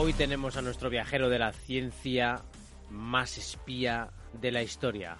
[0.00, 2.44] Hoy tenemos a nuestro viajero de la ciencia
[2.88, 5.16] más espía de la historia.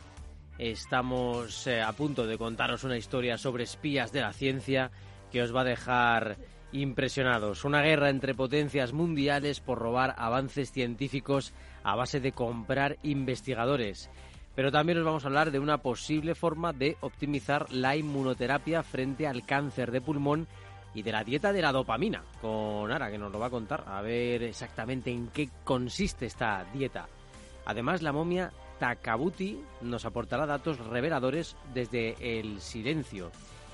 [0.57, 4.93] Estamos eh, a punto de contaros una historia sobre espías de la ciencia
[5.33, 6.37] que os va a dejar
[6.71, 7.65] impresionados.
[7.65, 14.09] Una guerra entre potencias mundiales por robar avances científicos a base de comprar investigadores.
[14.55, 19.27] Pero también os vamos a hablar de una posible forma de optimizar la inmunoterapia frente
[19.27, 20.47] al cáncer de pulmón
[20.95, 23.85] y de la dieta de la dopamina, con Ara, que nos lo va a contar,
[23.87, 27.09] a ver exactamente en qué consiste esta dieta.
[27.67, 33.31] Además, la momia Takabuti nos aportará datos reveladores desde el silencio.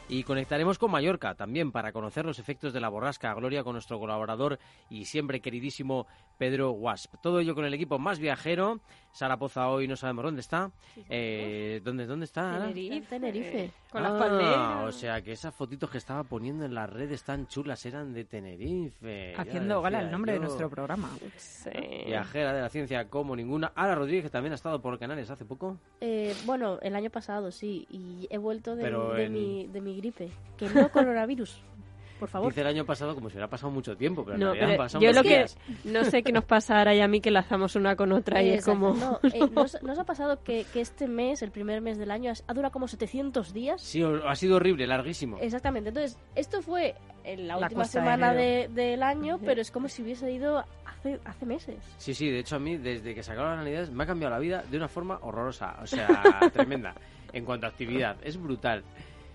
[0.08, 3.32] Y conectaremos con Mallorca también para conocer los efectos de la borrasca.
[3.32, 4.58] Gloria con nuestro colaborador
[4.90, 7.14] y siempre queridísimo Pedro Wasp.
[7.22, 8.80] Todo ello con el equipo más viajero.
[9.14, 10.72] Sara Poza hoy no sabemos dónde está.
[11.08, 12.56] Eh, ¿dónde, ¿Dónde está?
[12.56, 12.66] Ana?
[12.66, 13.06] Tenerife.
[13.08, 13.70] Tenerife.
[13.92, 14.84] Con las Ah, palmeras.
[14.88, 18.24] O sea que esas fotitos que estaba poniendo en las redes tan chulas eran de
[18.24, 19.34] Tenerife.
[19.36, 20.44] Haciendo gala el nombre de yo.
[20.44, 21.10] nuestro programa.
[21.36, 21.70] Sí.
[22.06, 23.70] Viajera de la ciencia como ninguna.
[23.76, 25.78] Ara Rodríguez, que también ha estado por Canarias hace poco.
[26.00, 29.96] Eh, bueno, el año pasado sí, y he vuelto de, de en- mi, de mi
[29.96, 30.30] gripe.
[30.58, 31.62] Que no coronavirus,
[32.18, 32.48] por favor.
[32.48, 34.70] Dice el año pasado como si hubiera pasado mucho tiempo, pero en No, realidad han
[34.72, 35.58] pero pasado yo lo que días.
[35.84, 38.50] no sé qué nos pasa ahora y a mí que lanzamos una con otra y
[38.50, 38.94] es como.
[38.94, 42.32] No, eh, ¿nos, nos ha pasado que, que este mes, el primer mes del año,
[42.46, 43.80] ha durado como 700 días?
[43.82, 45.38] Sí, ha sido horrible, larguísimo.
[45.40, 45.88] Exactamente.
[45.90, 48.68] Entonces, esto fue en la, La última de semana enero.
[48.74, 51.76] de- del año, pero es como si hubiese ido hace, hace meses.
[51.96, 54.40] Sí, sí, de hecho a mí desde que sacaron las navidades me ha cambiado la
[54.40, 56.08] vida de una forma horrorosa, o sea,
[56.52, 56.94] tremenda,
[57.32, 58.84] en cuanto a actividad, es brutal.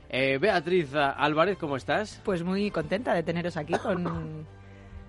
[0.09, 2.20] Eh, Beatriz Álvarez, ¿cómo estás?
[2.25, 4.47] Pues muy contenta de teneros aquí con,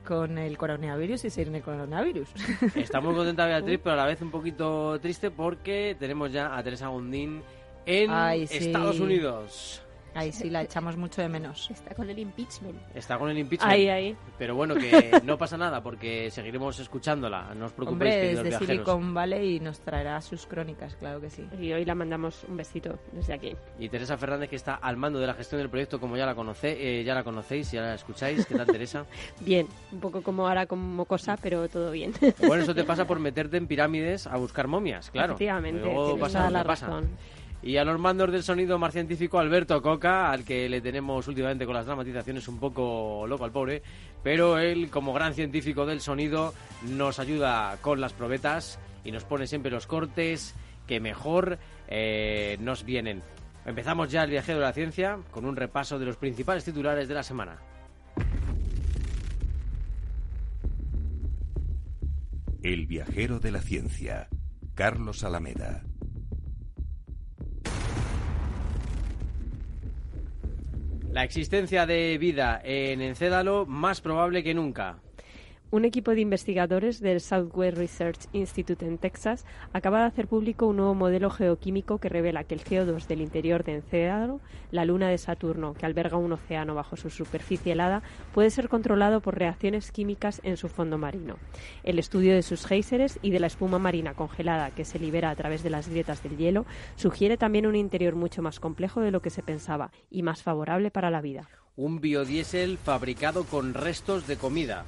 [0.04, 2.28] con el coronavirus y sin el coronavirus.
[2.74, 6.62] Está muy contenta Beatriz, pero a la vez un poquito triste porque tenemos ya a
[6.62, 7.42] Teresa Gundín
[7.86, 8.58] en Ay, sí.
[8.58, 9.82] Estados Unidos.
[10.14, 11.70] Ahí sí la echamos mucho de menos.
[11.70, 12.78] Está con el impeachment.
[12.94, 13.72] Está con el impeachment.
[13.72, 14.16] ahí, ahí.
[14.38, 18.68] Pero bueno, que no pasa nada porque seguiremos escuchándola, no os preocupéis, Hombre, desde viajeros.
[18.68, 21.46] Silicon Valley y nos traerá sus crónicas, claro que sí.
[21.60, 23.56] Y hoy la mandamos un besito desde aquí.
[23.78, 26.34] Y Teresa Fernández, que está al mando de la gestión del proyecto, como ya la,
[26.34, 28.46] conoce, eh, ya la conocéis, ya la escucháis.
[28.46, 29.06] ¿Qué tal, Teresa?
[29.40, 32.12] Bien, un poco como ahora como cosa, pero todo bien.
[32.46, 35.34] Bueno, eso te pasa por meterte en pirámides a buscar momias, claro.
[35.34, 37.02] Efectivamente, Luego pasa la pasa.
[37.62, 41.66] Y a los mandos del sonido más científico, Alberto Coca, al que le tenemos últimamente
[41.66, 43.82] con las dramatizaciones un poco loco al pobre,
[44.22, 46.54] pero él, como gran científico del sonido,
[46.88, 50.54] nos ayuda con las probetas y nos pone siempre los cortes
[50.86, 53.22] que mejor eh, nos vienen.
[53.66, 57.14] Empezamos ya el viajero de la ciencia con un repaso de los principales titulares de
[57.14, 57.58] la semana.
[62.62, 64.28] El viajero de la ciencia.
[64.74, 65.82] Carlos Alameda.
[71.10, 75.02] La existencia de vida en Encédalo más probable que nunca.
[75.72, 80.78] Un equipo de investigadores del Southwest Research Institute en Texas acaba de hacer público un
[80.78, 84.40] nuevo modelo geoquímico que revela que el CO2 del interior de Encédalo,
[84.72, 88.02] la luna de Saturno, que alberga un océano bajo su superficie helada,
[88.34, 91.36] puede ser controlado por reacciones químicas en su fondo marino.
[91.84, 95.36] El estudio de sus géiseres y de la espuma marina congelada que se libera a
[95.36, 96.66] través de las grietas del hielo
[96.96, 100.90] sugiere también un interior mucho más complejo de lo que se pensaba y más favorable
[100.90, 101.48] para la vida.
[101.76, 104.84] Un biodiesel fabricado con restos de comida.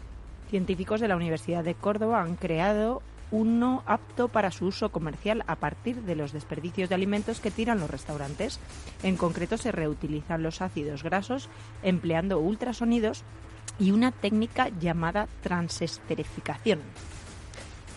[0.53, 3.01] Científicos de la Universidad de Córdoba han creado
[3.31, 7.81] uno apto para su uso comercial a partir de los desperdicios de alimentos que tiran
[7.81, 8.61] los restaurantes.
[9.03, 11.49] En concreto, se reutilizan los ácidos grasos
[11.83, 13.23] empleando ultrasonidos
[13.79, 16.81] y una técnica llamada transesterificación.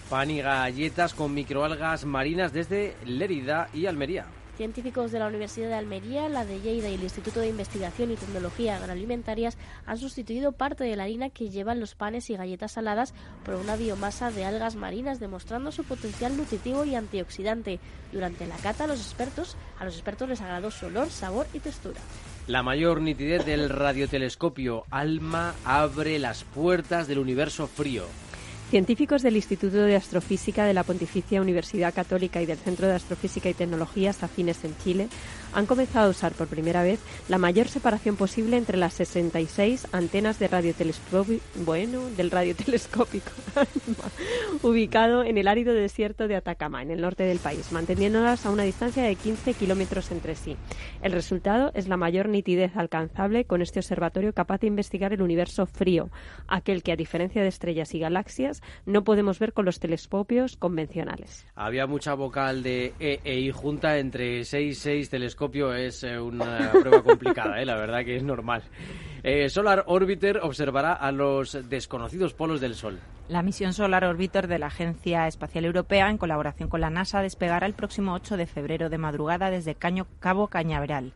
[0.09, 4.27] Pan y galletas con microalgas marinas desde Lérida y Almería.
[4.57, 8.15] Científicos de la Universidad de Almería, la de Lleida y el Instituto de Investigación y
[8.15, 13.13] Tecnología Agroalimentarias han sustituido parte de la harina que llevan los panes y galletas saladas
[13.43, 17.79] por una biomasa de algas marinas, demostrando su potencial nutritivo y antioxidante.
[18.13, 21.99] Durante la cata, los expertos, a los expertos les agradó su olor, sabor y textura.
[22.47, 28.05] La mayor nitidez del radiotelescopio ALMA abre las puertas del universo frío.
[28.69, 33.47] Científicos del Instituto de Astrofísica de la Pontificia Universidad Católica y del Centro de Astrofísica
[33.47, 35.07] y Tecnologías afines en Chile
[35.55, 36.99] han comenzado a usar por primera vez
[37.29, 43.31] la mayor separación posible entre las 66 antenas de radiotelescopio, bueno, del radiotelescópico
[44.61, 48.63] ubicado en el árido desierto de Atacama, en el norte del país, manteniéndolas a una
[48.63, 50.57] distancia de 15 kilómetros entre sí.
[51.01, 55.65] El resultado es la mayor nitidez alcanzable con este observatorio capaz de investigar el universo
[55.65, 56.09] frío,
[56.47, 61.45] aquel que, a diferencia de estrellas y galaxias, no podemos ver con los telescopios convencionales.
[61.55, 65.09] Había mucha vocal de E e junta entre 6 6
[65.53, 68.63] es eh, una prueba complicada, eh, la verdad que es normal.
[69.23, 72.99] Eh, Solar Orbiter observará a los desconocidos polos del Sol.
[73.27, 77.65] La misión Solar Orbiter de la Agencia Espacial Europea, en colaboración con la NASA, despegará
[77.65, 81.13] el próximo 8 de febrero de madrugada desde Caño, Cabo Cañaveral.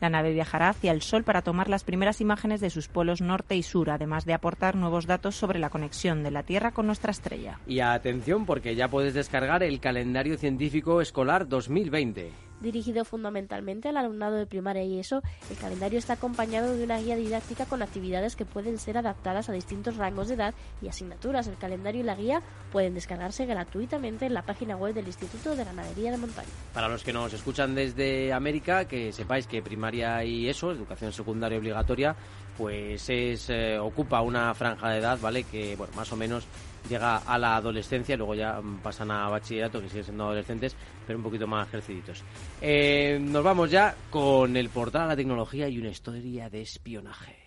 [0.00, 3.56] La nave viajará hacia el Sol para tomar las primeras imágenes de sus polos norte
[3.56, 7.10] y sur, además de aportar nuevos datos sobre la conexión de la Tierra con nuestra
[7.10, 7.58] estrella.
[7.66, 12.32] Y atención porque ya puedes descargar el calendario científico escolar 2020.
[12.60, 17.16] Dirigido fundamentalmente al alumnado de primaria y eso, el calendario está acompañado de una guía
[17.16, 21.46] didáctica con actividades que pueden ser adaptadas a distintos rangos de edad y asignaturas.
[21.46, 25.64] El calendario y la guía pueden descargarse gratuitamente en la página web del Instituto de
[25.64, 26.48] Ganadería de Montaña.
[26.74, 31.58] Para los que nos escuchan desde América, que sepáis que primaria y eso, educación secundaria
[31.58, 32.14] obligatoria,
[32.56, 35.44] pues es eh, ocupa una franja de edad, ¿vale?
[35.44, 36.46] Que, bueno, más o menos
[36.88, 40.76] llega a la adolescencia, luego ya pasan a bachillerato, que siguen siendo adolescentes,
[41.06, 42.22] pero un poquito más ejercititos.
[42.60, 47.40] Eh, nos vamos ya con el portal a la tecnología y una historia de espionaje.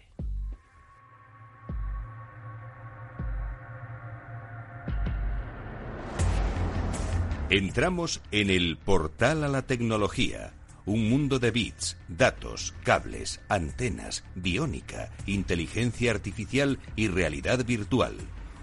[7.50, 10.54] Entramos en el portal a la tecnología.
[10.86, 18.18] Un mundo de bits, datos, cables, antenas, biónica, inteligencia artificial y realidad virtual.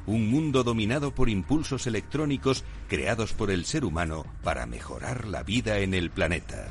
[0.07, 5.79] Un mundo dominado por impulsos electrónicos creados por el ser humano para mejorar la vida
[5.79, 6.69] en el planeta.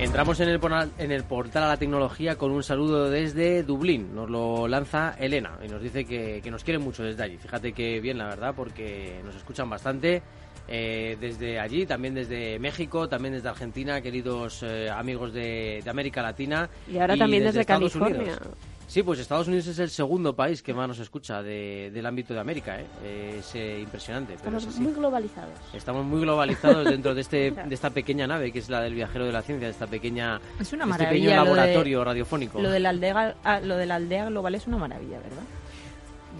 [0.00, 4.14] Entramos en el, portal, en el portal a la tecnología con un saludo desde Dublín.
[4.14, 7.36] Nos lo lanza Elena y nos dice que, que nos quiere mucho desde allí.
[7.36, 10.22] Fíjate que bien, la verdad, porque nos escuchan bastante.
[10.70, 16.22] eh, desde allí, también desde México, también desde Argentina, queridos eh, amigos de, de América
[16.22, 16.70] Latina.
[16.90, 18.20] Y ahora también desde, Estados California.
[18.20, 18.56] Unidos.
[18.90, 22.34] Sí, pues Estados Unidos es el segundo país que más nos escucha de- del ámbito
[22.34, 22.76] de América.
[22.80, 23.36] ¿eh?
[23.38, 24.34] Es eh, impresionante.
[24.42, 25.54] pero Estamos es muy globalizados.
[25.72, 29.26] Estamos muy globalizados dentro de este de esta pequeña nave que es la del viajero
[29.26, 32.60] de la ciencia, de esta pequeña Es una este pequeño lo de- laboratorio radiofónico.
[32.60, 35.44] Lo de, la aldea, ah, lo de la aldea global es una maravilla, ¿verdad?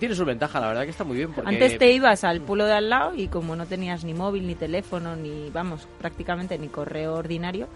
[0.00, 2.64] Tiene su ventaja, la verdad que está muy bien porque Antes te ibas al pueblo
[2.66, 6.66] de al lado y como no tenías ni móvil, ni teléfono, ni, vamos, prácticamente ni
[6.66, 7.68] correo ordinario,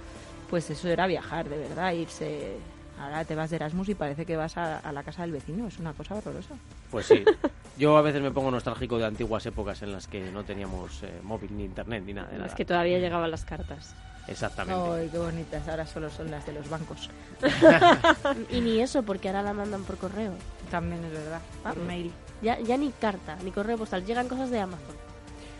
[0.51, 2.57] pues eso era viajar, de verdad, irse...
[2.99, 5.67] Ahora te vas de Erasmus y parece que vas a, a la casa del vecino,
[5.67, 6.55] es una cosa horrorosa.
[6.91, 7.25] Pues sí.
[7.77, 11.21] Yo a veces me pongo nostálgico de antiguas épocas en las que no teníamos eh,
[11.25, 12.29] móvil ni internet ni nada.
[12.29, 12.55] de Es nada.
[12.55, 13.95] que todavía llegaban las cartas.
[14.29, 14.81] Exactamente.
[14.91, 17.11] Ay, qué bonitas, ahora solo son las de los bancos.
[18.51, 20.33] Y ni eso, porque ahora la mandan por correo.
[20.71, 22.11] También es verdad, por mail.
[22.41, 24.97] Ya, ya ni carta, ni correo postal, llegan cosas de Amazon.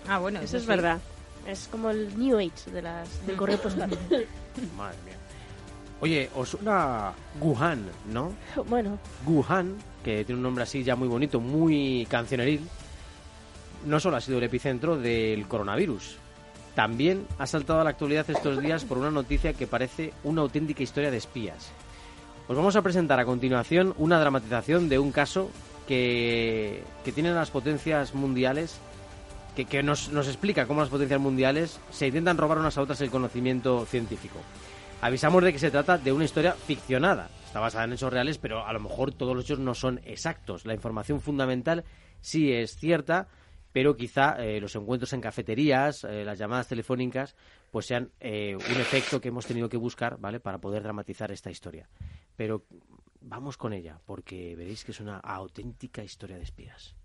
[0.09, 0.69] Ah, bueno, Eso es sí.
[0.69, 0.99] verdad.
[1.47, 3.91] Es como el New Age de las, del correo postal.
[4.77, 5.15] Madre mía.
[6.05, 8.35] Oye, os suena Wuhan, ¿no?
[8.69, 12.61] bueno, Wuhan, que tiene un nombre así ya muy bonito, muy cancioneril,
[13.87, 16.17] no solo ha sido el epicentro del coronavirus,
[16.75, 20.83] también ha saltado a la actualidad estos días por una noticia que parece una auténtica
[20.83, 21.71] historia de espías.
[22.49, 25.49] Os vamos a presentar a continuación una dramatización de un caso
[25.89, 28.77] que, que tiene las potencias mundiales,
[29.57, 33.01] que, que nos, nos explica cómo las potencias mundiales se intentan robar unas a otras
[33.01, 34.41] el conocimiento científico.
[35.05, 37.29] Avisamos de que se trata de una historia ficcionada.
[37.45, 40.65] Está basada en hechos reales, pero a lo mejor todos los hechos no son exactos.
[40.65, 41.85] La información fundamental
[42.23, 43.29] sí es cierta,
[43.71, 47.37] pero quizá eh, los encuentros en cafeterías, eh, las llamadas telefónicas,
[47.71, 50.41] pues sean eh, un efecto que hemos tenido que buscar, ¿vale?
[50.41, 51.87] Para poder dramatizar esta historia.
[52.35, 52.65] Pero
[53.21, 56.97] vamos con ella, porque veréis que es una auténtica historia de espías.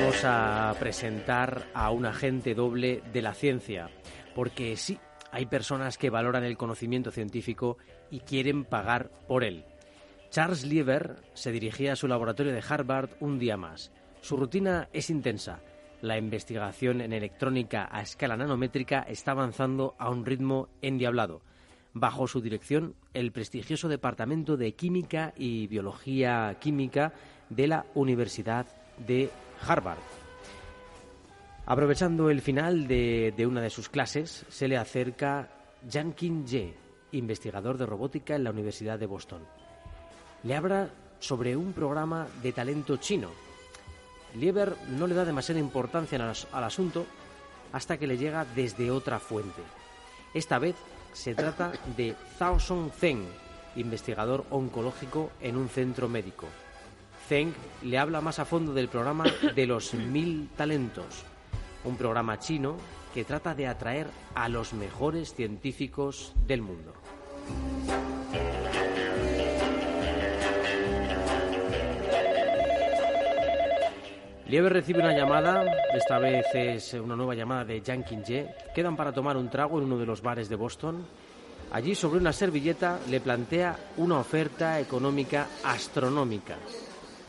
[0.00, 3.90] Vamos a presentar a un agente doble de la ciencia,
[4.34, 4.98] porque sí,
[5.30, 7.76] hay personas que valoran el conocimiento científico
[8.10, 9.64] y quieren pagar por él.
[10.30, 13.92] Charles Lieber se dirigía a su laboratorio de Harvard un día más.
[14.22, 15.60] Su rutina es intensa.
[16.00, 21.42] La investigación en electrónica a escala nanométrica está avanzando a un ritmo endiablado.
[21.92, 27.12] Bajo su dirección, el prestigioso Departamento de Química y Biología Química
[27.50, 28.66] de la Universidad
[29.06, 29.28] de
[29.66, 29.98] Harvard.
[31.66, 35.50] Aprovechando el final de, una de sus clases, se le acerca
[35.88, 36.74] Jankin Ye,
[37.12, 39.42] investigador de robótica en la Universidad de Boston.
[40.42, 40.90] Le habla
[41.20, 43.30] sobre un programa de talento chino.
[44.34, 47.06] Lieber no le da demasiada importancia al, al asunto
[47.72, 49.62] hasta que le llega desde otra fuente.
[50.34, 50.76] Esta vez
[51.12, 53.26] se trata de Zhao Song Zeng,
[53.76, 56.46] investigador oncológico en un centro médico.
[57.30, 59.22] Zeng le habla más a fondo del programa
[59.54, 61.22] de los mil talentos,
[61.84, 62.76] un programa chino
[63.14, 66.92] que trata de atraer a los mejores científicos del mundo.
[74.48, 78.54] Lieber recibe una llamada, esta vez es una nueva llamada de Yang Qinje.
[78.74, 81.06] Quedan para tomar un trago en uno de los bares de Boston.
[81.70, 86.56] Allí, sobre una servilleta, le plantea una oferta económica astronómica.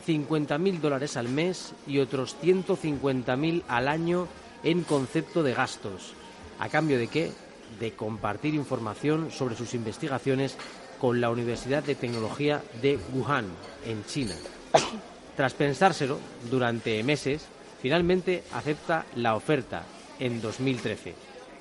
[0.06, 4.28] 50.000 dólares al mes y otros 150.000 al año
[4.64, 6.14] en concepto de gastos.
[6.58, 7.32] ¿A cambio de qué?
[7.80, 10.56] De compartir información sobre sus investigaciones
[11.00, 13.46] con la Universidad de Tecnología de Wuhan,
[13.86, 14.34] en China.
[15.36, 16.18] Tras pensárselo
[16.50, 17.46] durante meses,
[17.80, 19.84] finalmente acepta la oferta
[20.20, 21.14] en 2013.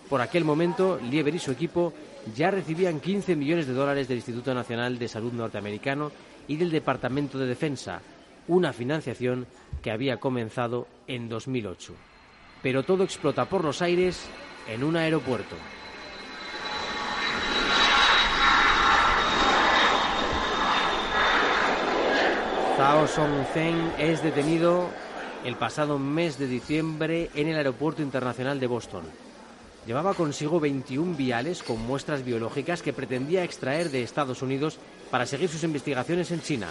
[0.10, 1.94] Por aquel momento, Lieber y su equipo
[2.36, 6.12] ya recibían 15 millones de dólares del Instituto Nacional de Salud norteamericano
[6.48, 8.02] y del Departamento de Defensa,
[8.52, 9.48] una financiación
[9.82, 11.94] que había comenzado en 2008.
[12.62, 14.28] Pero todo explota por los aires
[14.68, 15.56] en un aeropuerto.
[22.76, 24.90] Zhao Song-Zeng es detenido
[25.46, 29.04] el pasado mes de diciembre en el Aeropuerto Internacional de Boston.
[29.88, 34.78] Llevaba consigo 21 viales con muestras biológicas que pretendía extraer de Estados Unidos
[35.10, 36.68] para seguir sus investigaciones en China.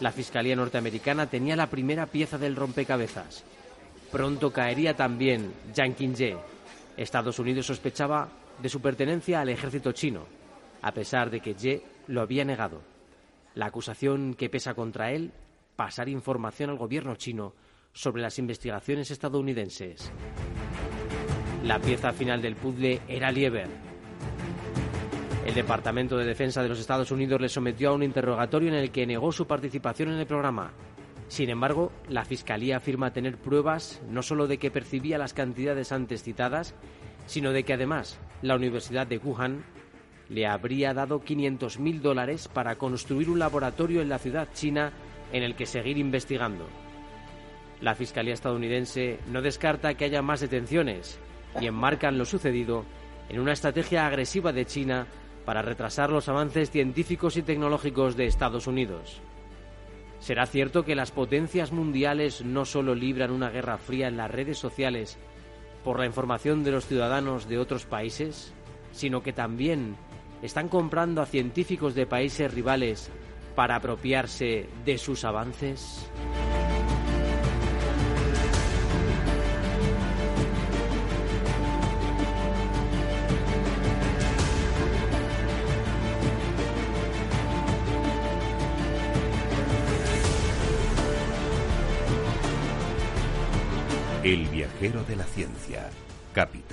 [0.00, 3.44] La Fiscalía norteamericana tenía la primera pieza del rompecabezas.
[4.12, 6.36] Pronto caería también Yang Qinje.
[6.96, 8.28] Estados Unidos sospechaba
[8.62, 10.24] de su pertenencia al ejército chino,
[10.82, 12.80] a pesar de que Ye lo había negado.
[13.54, 15.32] La acusación que pesa contra él,
[15.76, 17.54] pasar información al gobierno chino
[17.92, 20.12] sobre las investigaciones estadounidenses.
[21.64, 23.87] La pieza final del puzzle era Lieber.
[25.48, 28.90] El Departamento de Defensa de los Estados Unidos le sometió a un interrogatorio en el
[28.90, 30.72] que negó su participación en el programa.
[31.28, 36.22] Sin embargo, la Fiscalía afirma tener pruebas no solo de que percibía las cantidades antes
[36.22, 36.74] citadas,
[37.26, 39.64] sino de que además la Universidad de Wuhan
[40.28, 44.92] le habría dado 500.000 dólares para construir un laboratorio en la ciudad china
[45.32, 46.68] en el que seguir investigando.
[47.80, 51.18] La Fiscalía estadounidense no descarta que haya más detenciones
[51.58, 52.84] y enmarcan lo sucedido
[53.30, 55.06] en una estrategia agresiva de China
[55.48, 59.22] para retrasar los avances científicos y tecnológicos de Estados Unidos.
[60.20, 64.58] ¿Será cierto que las potencias mundiales no solo libran una guerra fría en las redes
[64.58, 65.16] sociales
[65.84, 68.52] por la información de los ciudadanos de otros países,
[68.92, 69.96] sino que también
[70.42, 73.10] están comprando a científicos de países rivales
[73.54, 76.10] para apropiarse de sus avances?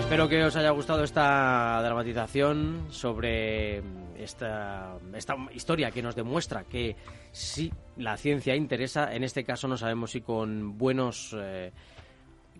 [0.00, 3.80] Espero que os haya gustado esta dramatización sobre
[4.18, 6.96] esta, esta historia que nos demuestra que
[7.30, 9.14] sí, la ciencia interesa.
[9.14, 11.36] En este caso no sabemos si con buenos...
[11.38, 11.70] eh,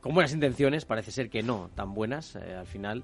[0.01, 3.03] con buenas intenciones, parece ser que no tan buenas eh, al final.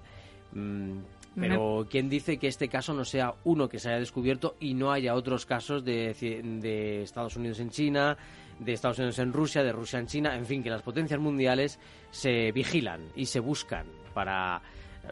[0.53, 0.99] Mm,
[1.35, 4.93] pero ¿quién dice que este caso no sea uno que se haya descubierto y no
[4.93, 6.15] haya otros casos de,
[6.61, 8.17] de Estados Unidos en China,
[8.61, 11.81] de Estados Unidos en Rusia, de Rusia en China, en fin, que las potencias mundiales
[12.11, 13.87] se vigilan y se buscan
[14.17, 14.63] para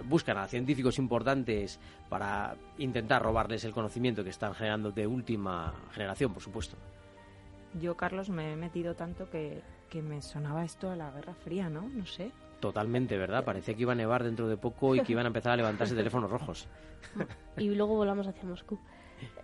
[0.08, 6.32] buscan a científicos importantes para intentar robarles el conocimiento que están generando de última generación,
[6.32, 6.76] por supuesto.
[7.80, 11.68] Yo, Carlos, me he metido tanto que, que me sonaba esto a la Guerra Fría,
[11.68, 11.88] ¿no?
[11.88, 12.32] No sé.
[12.60, 13.44] Totalmente, ¿verdad?
[13.44, 15.94] Parecía que iba a nevar dentro de poco y que iban a empezar a levantarse
[15.94, 16.66] teléfonos rojos.
[17.58, 18.78] y luego volamos hacia Moscú.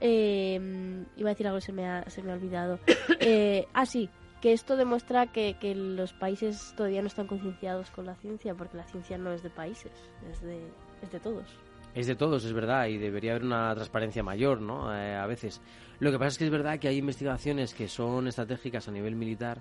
[0.00, 2.80] Eh, iba a decir algo y se me ha, se me ha olvidado.
[3.20, 8.06] Eh, ah, sí, que esto demuestra que, que los países todavía no están concienciados con
[8.06, 9.92] la ciencia, porque la ciencia no es de países,
[10.30, 10.60] es de,
[11.02, 11.46] es de todos.
[11.94, 14.94] Es de todos, es verdad, y debería haber una transparencia mayor, ¿no?
[14.96, 15.60] Eh, a veces.
[15.98, 19.16] Lo que pasa es que es verdad que hay investigaciones que son estratégicas a nivel
[19.16, 19.60] militar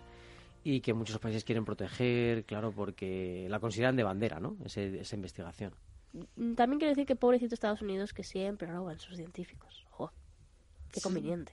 [0.63, 4.57] y que muchos países quieren proteger, claro, porque la consideran de bandera, ¿no?
[4.63, 5.73] Ese- esa investigación.
[6.13, 9.85] Mm, También quiero decir que pobrecito Estados Unidos que siempre roban sus científicos.
[9.89, 10.11] Jo,
[10.91, 11.03] qué Sí.
[11.03, 11.51] conveniente.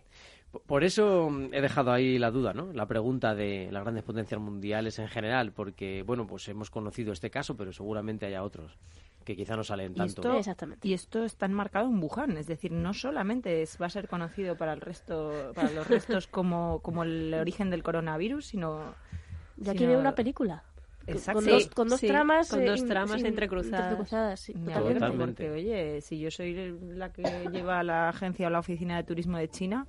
[0.67, 2.73] Por eso mm, he dejado ahí la duda, ¿no?
[2.73, 7.31] La pregunta de las grandes potencias mundiales en general, porque, bueno, pues hemos conocido este
[7.31, 8.79] caso, pero seguramente haya otros
[9.25, 10.23] que quizá no salen Y tanto.
[10.23, 10.87] esto, Exactamente.
[10.87, 14.57] y esto está enmarcado en Wuhan, es decir, no solamente es- va a ser conocido
[14.57, 18.95] para el resto, para los restos como, como el origen del coronavirus, sino
[19.57, 20.62] Ya sino- quiere una película.
[21.09, 21.41] Exacto.
[21.41, 22.50] Con, dos, con dos sí, tramas.
[22.50, 23.81] con eh, dos tramas entrecruzadas.
[23.93, 24.95] entrecruzadas, sí, totalmente.
[24.95, 25.45] Totalmente.
[25.45, 27.23] porque, oye, si yo soy la que
[27.53, 29.87] lleva la agencia o la oficina de turismo de China,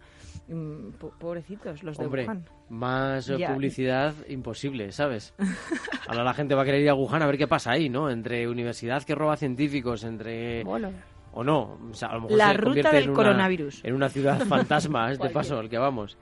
[1.19, 2.45] pobrecitos los de Hombre, Wuhan.
[2.69, 3.53] más Ya.
[3.53, 5.33] publicidad imposible, ¿sabes?
[6.07, 8.09] Ahora la gente va a querer ir a Wuhan a ver qué pasa ahí, ¿no?
[8.09, 10.63] Entre universidad que roba científicos, entre...
[10.63, 10.91] Bueno,
[11.33, 13.81] O no, o sea, a lo mejor La se ruta del en una- coronavirus.
[13.83, 15.33] En una ciudad fantasma, este Cualquier.
[15.33, 16.17] paso al que vamos.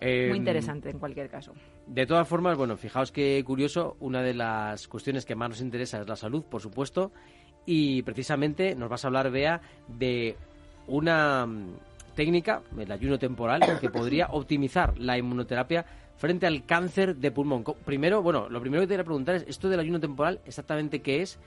[0.00, 1.52] Eh, Muy interesante en cualquier caso.
[1.86, 6.00] De todas formas, bueno, fijaos que curioso, una de las cuestiones que más nos interesa
[6.00, 7.12] es la salud, por supuesto,
[7.64, 10.36] y precisamente nos vas a hablar, Bea, de
[10.88, 11.76] una mm,
[12.14, 15.84] técnica, el ayuno temporal, que podría optimizar la inmunoterapia
[16.16, 17.64] frente al cáncer de pulmón.
[17.84, 21.22] Primero, bueno, lo primero que te quería preguntar es, ¿esto del ayuno temporal exactamente qué
[21.22, 21.38] es?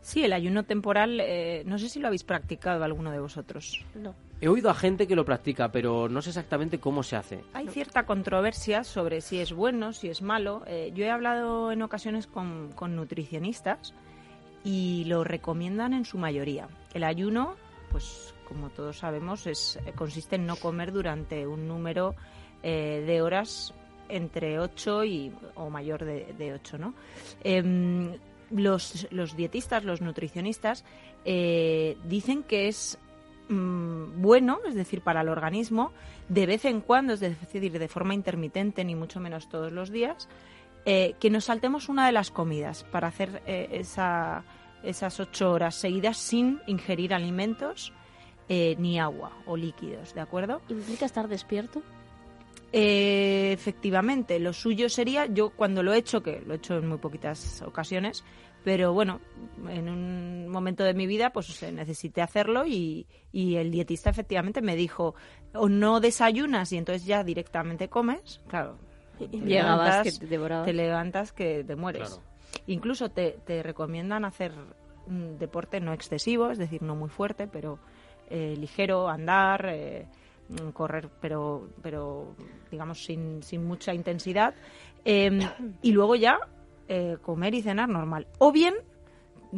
[0.00, 3.84] Sí, el ayuno temporal, eh, no sé si lo habéis practicado alguno de vosotros.
[3.94, 4.14] no.
[4.40, 7.40] He oído a gente que lo practica, pero no sé exactamente cómo se hace.
[7.54, 10.62] Hay cierta controversia sobre si es bueno, si es malo.
[10.68, 13.94] Eh, yo he hablado en ocasiones con, con nutricionistas
[14.62, 16.68] y lo recomiendan en su mayoría.
[16.94, 17.56] El ayuno,
[17.90, 22.14] pues como todos sabemos, es, eh, consiste en no comer durante un número
[22.62, 23.74] eh, de horas
[24.08, 26.94] entre 8 y, o mayor de, de 8, ¿no?
[27.44, 28.16] Em,
[28.50, 30.82] los, los dietistas, los nutricionistas,
[31.26, 32.98] eh, dicen que es
[33.50, 35.92] mm, bueno, es decir, para el organismo,
[36.30, 40.28] de vez en cuando, es decir, de forma intermitente, ni mucho menos todos los días,
[40.86, 44.42] que nos saltemos una de las comidas para hacer eh, esa,
[44.82, 47.92] esas ocho horas seguidas sin ingerir alimentos
[48.48, 50.60] eh, ni agua o líquidos, ¿de acuerdo?
[50.68, 51.82] ¿Implica estar despierto?
[52.72, 56.88] Eh, efectivamente, lo suyo sería, yo cuando lo he hecho, que lo he hecho en
[56.88, 58.24] muy poquitas ocasiones,
[58.62, 59.20] pero bueno,
[59.68, 64.60] en un momento de mi vida pues eh, necesité hacerlo y, y el dietista efectivamente
[64.60, 65.14] me dijo,
[65.54, 68.76] o no desayunas y entonces ya directamente comes, claro.
[69.18, 70.66] te Llegabas que levantas- te devorabas.
[70.66, 72.08] te levantas que te mueres.
[72.08, 72.22] Claro.
[72.66, 74.52] Incluso te, te recomiendan hacer
[75.06, 77.78] un deporte no excesivo, es decir, no muy fuerte, pero
[78.30, 80.06] eh, ligero, andar, eh,
[80.72, 82.34] correr, pero, pero
[82.70, 84.54] digamos sin, sin mucha intensidad.
[85.04, 85.38] Eh,
[85.82, 86.38] y luego ya
[86.88, 88.26] eh, comer y cenar normal.
[88.38, 88.74] O bien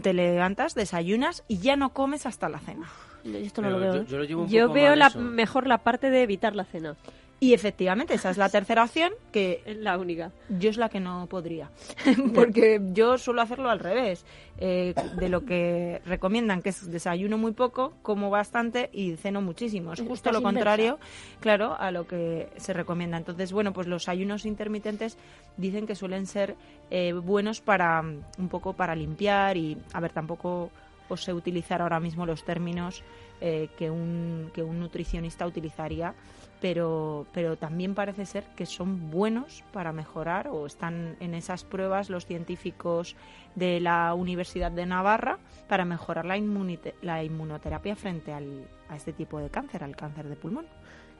[0.02, 2.88] te levantas, desayunas y ya no comes hasta la cena.
[3.24, 3.94] Yo Esto no lo veo.
[3.94, 4.06] yo, ¿eh?
[4.08, 5.20] yo lo llevo un Yo poco veo la, eso.
[5.20, 6.96] mejor la parte de evitar la cena.
[7.42, 10.30] Y efectivamente, esa es la tercera opción que Es la única.
[10.50, 11.70] Yo es la que no podría,
[12.34, 14.26] porque yo suelo hacerlo al revés.
[14.62, 19.94] Eh, de lo que recomiendan, que es desayuno muy poco, como bastante y ceno muchísimo.
[19.94, 20.98] Es justo lo contrario,
[21.40, 23.16] claro, a lo que se recomienda.
[23.16, 25.16] Entonces, bueno, pues los ayunos intermitentes
[25.56, 26.56] dicen que suelen ser
[26.90, 30.70] eh, buenos para mm, un poco para limpiar y, a ver, tampoco
[31.08, 33.02] os sé utilizar ahora mismo los términos
[33.40, 36.14] eh, que, un, que un nutricionista utilizaría
[36.60, 42.10] pero, pero también parece ser que son buenos para mejorar o están en esas pruebas
[42.10, 43.16] los científicos
[43.54, 49.12] de la Universidad de Navarra para mejorar la, inmunite- la inmunoterapia frente al, a este
[49.12, 50.66] tipo de cáncer, al cáncer de pulmón.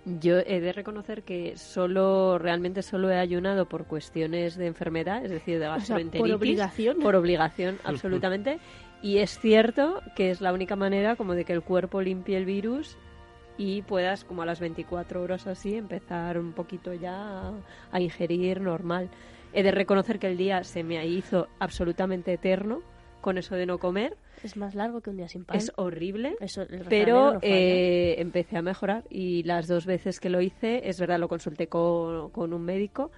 [0.05, 5.31] Yo he de reconocer que solo, realmente solo he ayunado por cuestiones de enfermedad, es
[5.31, 6.20] decir, de O sea, gastroenteritis.
[6.31, 6.98] por obligación.
[7.00, 8.59] Por obligación, absolutamente.
[9.03, 12.46] Y es cierto que es la única manera como de que el cuerpo limpie el
[12.46, 12.96] virus
[13.61, 17.53] y puedas, como a las 24 horas o así, empezar un poquito ya a,
[17.92, 19.11] a ingerir normal.
[19.53, 22.81] He de reconocer que el día se me hizo absolutamente eterno
[23.20, 24.16] con eso de no comer.
[24.42, 25.59] Es más largo que un día sin pan.
[25.59, 26.37] Es horrible.
[26.40, 30.99] Eso, Pero no eh, empecé a mejorar y las dos veces que lo hice, es
[30.99, 33.11] verdad, lo consulté con, con un médico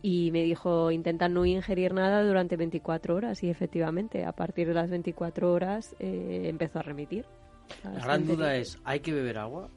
[0.00, 4.74] y me dijo intenta no ingerir nada durante 24 horas y efectivamente a partir de
[4.74, 7.26] las 24 horas eh, empezó a remitir.
[7.84, 9.68] La gran duda es, ¿hay que beber agua?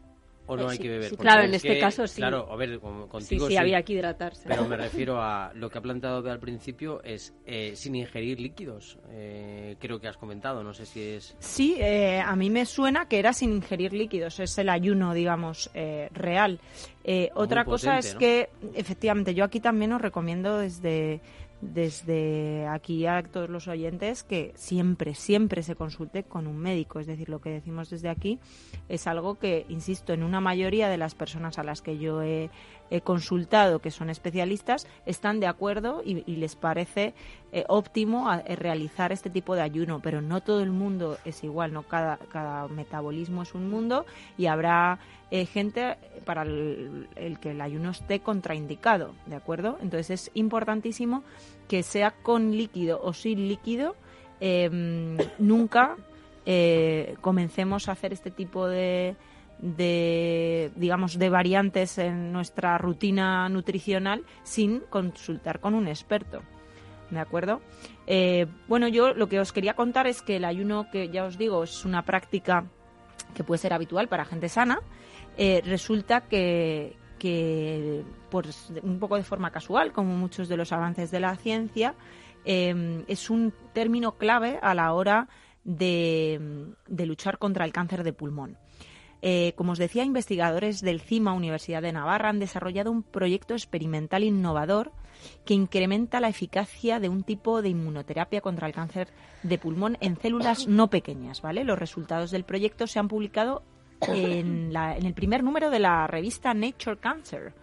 [0.48, 1.10] O no Eh, hay sí, que beber?
[1.10, 2.16] sí, claro, es en este que, caso sí.
[2.18, 4.44] Claro, a ver, con- contigo sí, sí, había que hidratarse.
[4.48, 8.98] Pero me refiero a lo que ha planteado al principio es eh, sin ingerir líquidos.
[9.10, 11.36] Eh, creo que has comentado, no sé si es...
[11.40, 15.70] Sí, eh, a mí me suena que era sin ingerir líquidos, es el ayuno, digamos,
[15.74, 16.60] eh, real.
[17.04, 18.20] Eh, otra cosa es ¿no?
[18.20, 21.22] que, efectivamente, yo aquí también os recomiendo desde,
[21.74, 27.00] desde aquí a todos los oyentes que siempre, siempre se consulte con un médico.
[27.00, 28.40] Es decir, lo que decimos desde aquí
[28.90, 32.50] es algo que, insisto, en una mayoría de las personas a las que yo he,
[32.90, 37.14] he consultado, que son especialistas, están de acuerdo y, les parece
[37.52, 41.74] eh, óptimo eh, realizar este tipo de ayuno, pero no todo el mundo es igual,
[41.74, 44.06] no cada, cada metabolismo es un mundo
[44.38, 45.00] y habrá
[45.32, 49.78] eh, gente para el, el que el ayuno esté contraindicado, ¿de acuerdo?
[49.82, 51.24] Entonces es importantísimo
[51.68, 53.96] que sea con líquido o sin líquido,
[54.40, 54.70] eh,
[55.40, 55.96] nunca
[56.46, 59.16] eh, comencemos a hacer este tipo de,
[59.60, 66.42] de digamos de variantes en nuestra rutina nutricional sin consultar con un experto
[67.10, 67.62] de acuerdo
[68.08, 71.38] Eh, bueno yo lo que os quería contar es que el ayuno que ya os
[71.38, 72.66] digo es una práctica
[73.34, 74.80] que puede ser habitual para gente sana
[75.38, 81.10] eh, resulta que que pues, un poco de forma casual como muchos de los avances
[81.10, 81.96] de la ciencia
[82.46, 85.28] eh, es un término clave a la hora
[85.64, 86.40] de,
[86.88, 88.58] de luchar contra el cáncer de pulmón.
[89.28, 94.24] Eh, como os decía, investigadores del CIMA Universidad de Navarra han desarrollado un proyecto experimental
[94.24, 94.92] innovador
[95.46, 99.08] que incrementa la eficacia de un tipo de inmunoterapia contra el cáncer
[99.42, 101.42] de pulmón en células no pequeñas.
[101.42, 101.64] ¿vale?
[101.64, 103.64] Los resultados del proyecto se han publicado
[104.08, 107.54] en, la- en el primer número de la revista Nature Cancer.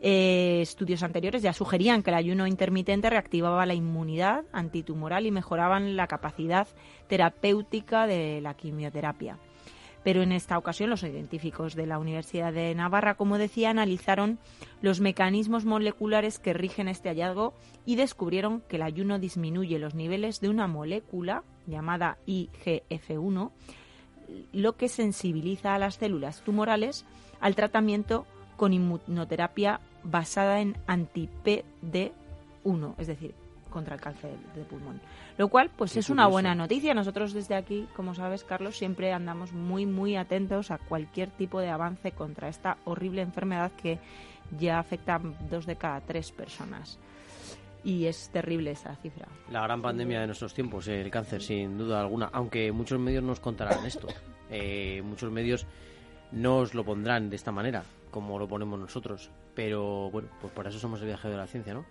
[0.00, 5.94] Eh, estudios anteriores ya sugerían que el ayuno intermitente reactivaba la inmunidad antitumoral y mejoraban
[5.94, 6.66] la capacidad
[7.08, 9.38] terapéutica de la quimioterapia.
[10.06, 14.38] Pero en esta ocasión los científicos de la Universidad de Navarra, como decía, analizaron
[14.80, 20.40] los mecanismos moleculares que rigen este hallazgo y descubrieron que el ayuno disminuye los niveles
[20.40, 23.50] de una molécula llamada IGF-1,
[24.52, 27.04] lo que sensibiliza a las células tumorales
[27.40, 33.34] al tratamiento con inmunoterapia basada en anti-PD1, es decir,
[33.76, 35.02] contra el cáncer de pulmón.
[35.36, 36.94] Lo cual, pues Qué es una buena noticia.
[36.94, 41.68] Nosotros desde aquí, como sabes, Carlos, siempre andamos muy, muy atentos a cualquier tipo de
[41.68, 43.98] avance contra esta horrible enfermedad que
[44.58, 46.98] ya afecta a dos de cada tres personas.
[47.84, 49.28] Y es terrible esa cifra.
[49.50, 52.30] La gran pandemia de nuestros tiempos, eh, el cáncer, sin duda alguna.
[52.32, 54.08] Aunque muchos medios nos contarán esto.
[54.48, 55.66] Eh, muchos medios
[56.30, 59.28] no os lo pondrán de esta manera, como lo ponemos nosotros.
[59.56, 61.84] Pero bueno, pues por eso somos el viajero de la ciencia, ¿no?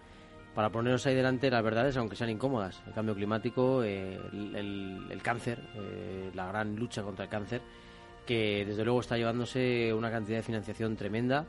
[0.56, 2.82] Para poneros ahí delante las verdades, aunque sean incómodas.
[2.88, 7.62] El cambio climático, eh, el, cáncer, eh, la gran lucha contra el cáncer,
[8.26, 11.46] que desde luego está llevándose una cantidad de financiación tremenda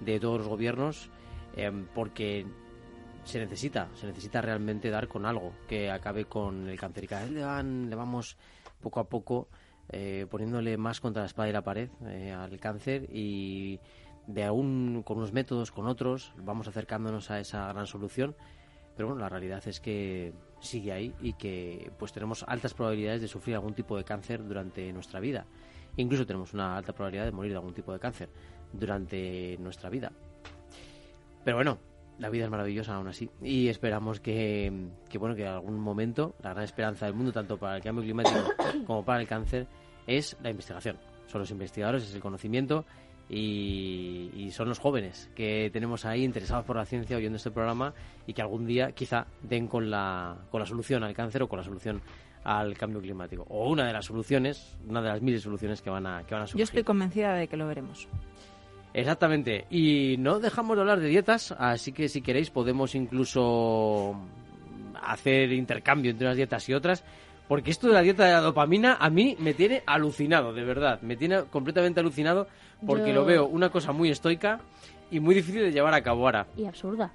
[0.00, 1.08] de todos los gobiernos,
[1.56, 2.44] eh, porque
[3.24, 7.04] se necesita, se necesita realmente dar con algo que acabe con el cáncer.
[7.04, 8.36] Y cada vez le, van, le vamos
[8.82, 9.48] poco a poco
[10.30, 11.88] poniéndole más contra la espada y la pared
[12.32, 13.80] al cáncer y
[14.26, 18.34] de aún con unos métodos, con otros, vamos acercándonos a esa gran solución.
[18.96, 23.28] Pero bueno, la realidad es que sigue ahí y que pues tenemos altas probabilidades de
[23.28, 25.46] sufrir algún tipo de cáncer durante nuestra vida.
[25.96, 28.28] Incluso tenemos una alta probabilidad de morir de algún tipo de cáncer
[28.72, 30.12] durante nuestra vida.
[31.44, 31.78] Pero bueno,
[32.18, 36.34] la vida es maravillosa aún así y esperamos que, que bueno que en algún momento
[36.42, 38.38] la gran esperanza del mundo tanto para el cambio climático
[38.86, 39.66] como para el cáncer
[40.06, 40.98] es la investigación.
[41.26, 42.84] Son los investigadores, es el conocimiento
[43.30, 47.94] y, y son los jóvenes que tenemos ahí interesados por la ciencia oyendo este programa
[48.26, 51.58] y que algún día quizá den con la, con la solución al cáncer o con
[51.58, 52.02] la solución
[52.42, 53.46] al cambio climático.
[53.48, 56.34] O una de las soluciones, una de las miles de soluciones que van a, que
[56.34, 56.58] van a surgir.
[56.58, 58.08] Yo estoy convencida de que lo veremos.
[58.92, 59.66] Exactamente.
[59.70, 64.16] Y no dejamos de hablar de dietas, así que si queréis podemos incluso
[65.02, 67.04] hacer intercambio entre unas dietas y otras.
[67.46, 71.00] Porque esto de la dieta de la dopamina a mí me tiene alucinado, de verdad.
[71.02, 72.46] Me tiene completamente alucinado
[72.86, 74.60] porque Yo- lo veo una cosa muy estoica
[75.10, 76.46] y muy difícil de llevar a cabo ahora.
[76.56, 77.10] y absurda.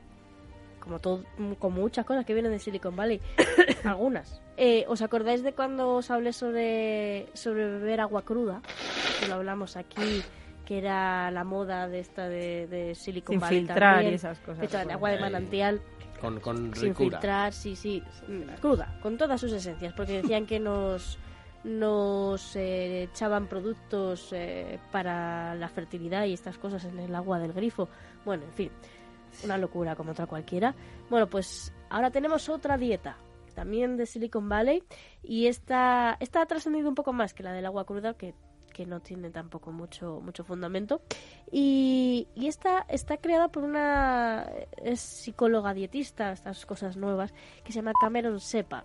[0.80, 1.24] Como, todo,
[1.58, 3.20] como muchas cosas que vienen de Silicon Valley.
[3.84, 4.40] Algunas.
[4.56, 8.62] Eh, ¿Os acordáis de cuando os hablé sobre, sobre beber agua cruda?
[9.20, 10.22] Que lo hablamos aquí,
[10.66, 14.12] que era la moda de esta de, de Silicon Sin Valley filtrar también.
[14.12, 14.76] y esas cosas.
[14.92, 15.82] Agua de manantial
[16.22, 17.18] Con, con sin ricura.
[17.18, 18.04] filtrar, sí, sí,
[18.62, 21.18] cruda, con todas sus esencias, porque decían que nos
[21.66, 27.54] nos eh, echaban productos eh, para la fertilidad y estas cosas en el agua del
[27.54, 27.90] grifo.
[28.24, 28.72] Bueno, en fin,
[29.44, 30.76] una locura como otra cualquiera.
[31.10, 33.18] Bueno, pues ahora tenemos otra dieta,
[33.56, 34.84] también de Silicon Valley,
[35.24, 38.36] y esta, esta ha trascendido un poco más que la del agua cruda, que
[38.76, 41.02] que no tiene tampoco mucho, mucho fundamento.
[41.50, 47.80] Y, y esta está creada por una es psicóloga dietista, estas cosas nuevas, que se
[47.80, 48.84] llama Cameron Sepa.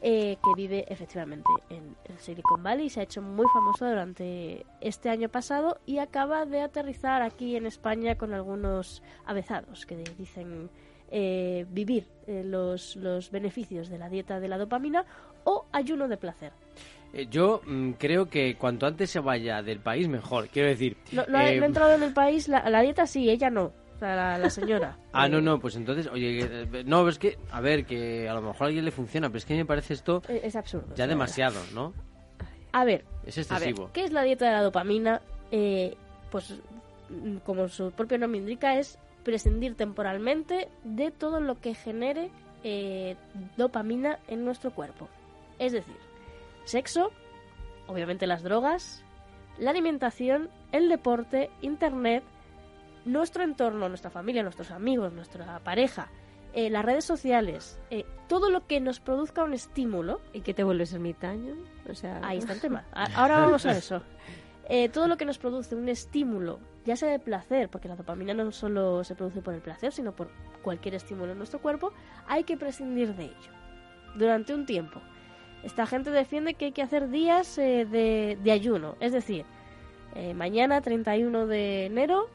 [0.00, 4.64] Eh, que vive efectivamente en, en Silicon Valley y se ha hecho muy famosa durante
[4.80, 10.70] este año pasado y acaba de aterrizar aquí en España con algunos avezados que dicen
[11.10, 15.04] eh, vivir eh, los, los beneficios de la dieta de la dopamina
[15.44, 16.52] o ayuno de placer.
[17.30, 20.48] Yo mm, creo que cuanto antes se vaya del país, mejor.
[20.48, 20.96] Quiero decir...
[21.12, 24.50] No, no ha, entrado en el país, la, la dieta sí, ella no, la, la
[24.50, 24.96] señora.
[25.12, 28.34] Ah, Eh, no, no, pues entonces, oye, eh, no, es que, a ver, que a
[28.34, 30.94] lo mejor a alguien le funciona, pero es que me parece esto eh, Es absurdo.
[30.94, 31.92] ya demasiado, ¿no?
[32.72, 33.90] A ver, Es A ver, excesivo.
[33.92, 35.22] ¿qué es la dieta de la dopamina?
[35.50, 35.96] Eh,
[36.30, 36.60] pues,
[37.08, 42.30] mm, como su propio nombre indica, es prescindir temporalmente de todo lo que genere
[42.64, 43.16] eh,
[43.56, 45.08] dopamina en nuestro cuerpo.
[45.58, 45.96] Es decir,
[46.64, 47.10] sexo,
[47.86, 49.02] obviamente las drogas,
[49.58, 52.22] la alimentación, el deporte, internet,
[53.04, 56.08] nuestro entorno, nuestra familia, nuestros amigos, nuestra pareja,
[56.54, 60.64] eh, las redes sociales, eh, todo lo que nos produzca un estímulo ¿Y qué te
[60.64, 61.54] vuelves ermitaño?
[61.88, 62.84] O sea, Ahí está el tema.
[63.14, 64.02] Ahora vamos a eso.
[64.68, 68.34] Eh, todo lo que nos produce un estímulo, ya sea de placer, porque la dopamina
[68.34, 70.30] no solo se produce por el placer, sino por
[70.62, 71.92] cualquier estímulo en nuestro cuerpo,
[72.26, 73.52] hay que prescindir de ello
[74.16, 75.00] durante un tiempo.
[75.62, 79.44] Esta gente defiende que hay que hacer días de, de ayuno, es decir,
[80.34, 82.28] mañana 31 de enero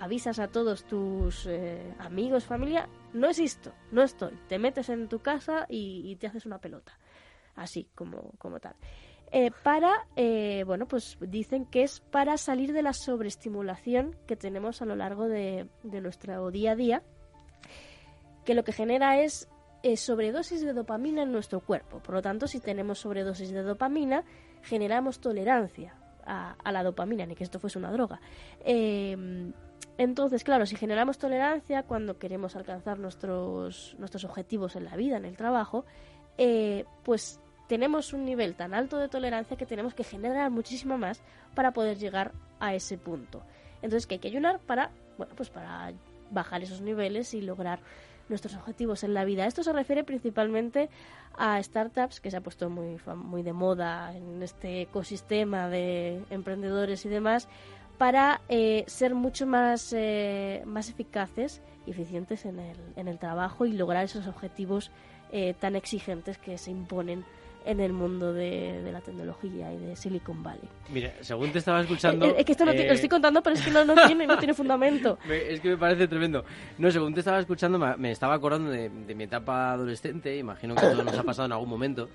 [0.00, 5.18] avisas a todos tus eh, amigos, familia, no existo, no estoy, te metes en tu
[5.18, 6.98] casa y, te haces una pelota,
[7.56, 8.76] así como, como tal.
[9.30, 14.80] Eh, para, eh, bueno, pues dicen que es para salir de la sobreestimulación que tenemos
[14.80, 17.02] a lo largo de, de nuestro día a día,
[18.44, 19.48] que lo que genera es
[19.82, 21.98] eh, sobredosis de dopamina en nuestro cuerpo.
[21.98, 24.24] Por lo tanto, si tenemos sobredosis de dopamina,
[24.62, 25.96] generamos tolerancia
[26.30, 28.20] a la dopamina, ni que esto fuese una droga.
[29.98, 35.24] Entonces, claro, si generamos tolerancia cuando queremos alcanzar nuestros, nuestros objetivos en la vida, en
[35.24, 35.84] el trabajo,
[36.38, 41.20] eh, pues tenemos un nivel tan alto de tolerancia que tenemos que generar muchísimo más
[41.54, 43.42] para poder llegar a ese punto.
[43.82, 45.92] Entonces, que hay que ayunar para, bueno, pues para
[46.30, 47.80] bajar esos niveles y lograr
[48.28, 49.46] nuestros objetivos en la vida.
[49.46, 50.90] Esto se refiere principalmente
[51.36, 57.04] a startups que se ha puesto muy, muy de moda en este ecosistema de emprendedores
[57.04, 57.48] y demás
[57.98, 63.66] para eh, ser mucho más, eh, más eficaces y eficientes en el, en el trabajo
[63.66, 64.90] y lograr esos objetivos
[65.32, 67.24] eh, tan exigentes que se imponen
[67.66, 70.68] en el mundo de, de la tecnología y de Silicon Valley.
[70.90, 72.24] Mira, según te estaba escuchando...
[72.24, 73.94] Eh, eh, es que esto no tiene- lo estoy contando, pero es que no, no
[74.06, 75.18] tiene, no tiene fundamento.
[75.26, 76.44] Me- Es que me parece tremendo.
[76.78, 80.74] No, según te estaba escuchando, me, me estaba acordando de, de mi etapa adolescente, imagino
[80.76, 82.08] que todo nos ha pasado en algún momento.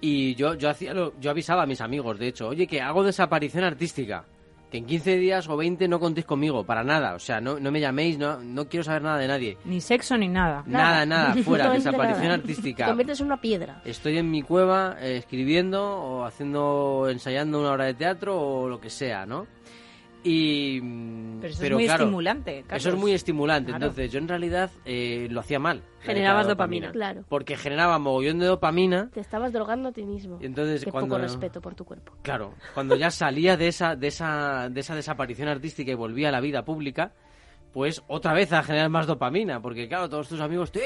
[0.00, 3.02] Y yo, yo, hacía lo- yo avisaba a mis amigos, de hecho, oye, que hago
[3.04, 4.24] desaparición artística.
[4.70, 7.14] Que en 15 días o 20 no contéis conmigo, para nada.
[7.14, 9.58] O sea, no, no me llaméis, no, no quiero saber nada de nadie.
[9.64, 10.62] Ni sexo ni nada.
[10.66, 12.34] Nada, nada, fuera, Absolutamente desaparición nada.
[12.34, 12.84] artística.
[12.84, 13.82] Te conviertes en una piedra.
[13.84, 18.80] Estoy en mi cueva eh, escribiendo o haciendo, ensayando una obra de teatro o lo
[18.80, 19.46] que sea, ¿no?
[20.22, 20.80] Y...
[21.40, 22.58] Pero eso es muy claro, estimulante.
[22.58, 22.86] Eso Carlos.
[22.86, 23.70] es muy estimulante.
[23.70, 23.86] Claro.
[23.86, 25.82] Entonces, yo en realidad eh, lo hacía mal.
[26.00, 26.92] Generabas dopamina.
[26.92, 27.24] Claro.
[27.28, 29.08] Porque generaba mogollón de dopamina.
[29.12, 30.38] Te estabas drogando a ti mismo.
[30.40, 31.14] Y entonces, Qué cuando.
[31.14, 32.12] poco respeto por tu cuerpo.
[32.22, 36.32] Claro, cuando ya salía de esa, de esa, de esa desaparición artística y volvía a
[36.32, 37.12] la vida pública,
[37.72, 40.82] pues otra vez a generar más dopamina, porque claro, todos tus amigos, tío,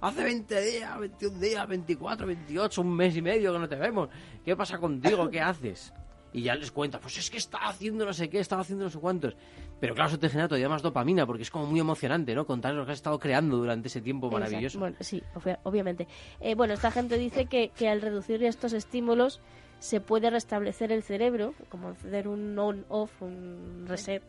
[0.00, 4.08] hace 20 días, 21 días, 24, 28, un mes y medio que no te vemos,
[4.44, 5.28] ¿qué pasa contigo?
[5.28, 5.92] ¿Qué haces?
[6.34, 8.90] Y ya les cuenta, pues es que estaba haciendo no sé qué, estaba haciendo no
[8.90, 9.36] sé cuántos.
[9.80, 12.44] Pero claro, eso te genera todavía más dopamina, porque es como muy emocionante, ¿no?
[12.44, 14.78] Contar lo que has estado creando durante ese tiempo maravilloso.
[14.78, 14.80] Exacto.
[14.80, 16.08] Bueno, sí, obvia- obviamente.
[16.40, 19.40] Eh, bueno, esta gente dice que, que al reducir estos estímulos
[19.78, 24.22] se puede restablecer el cerebro, como hacer un on-off, un reset,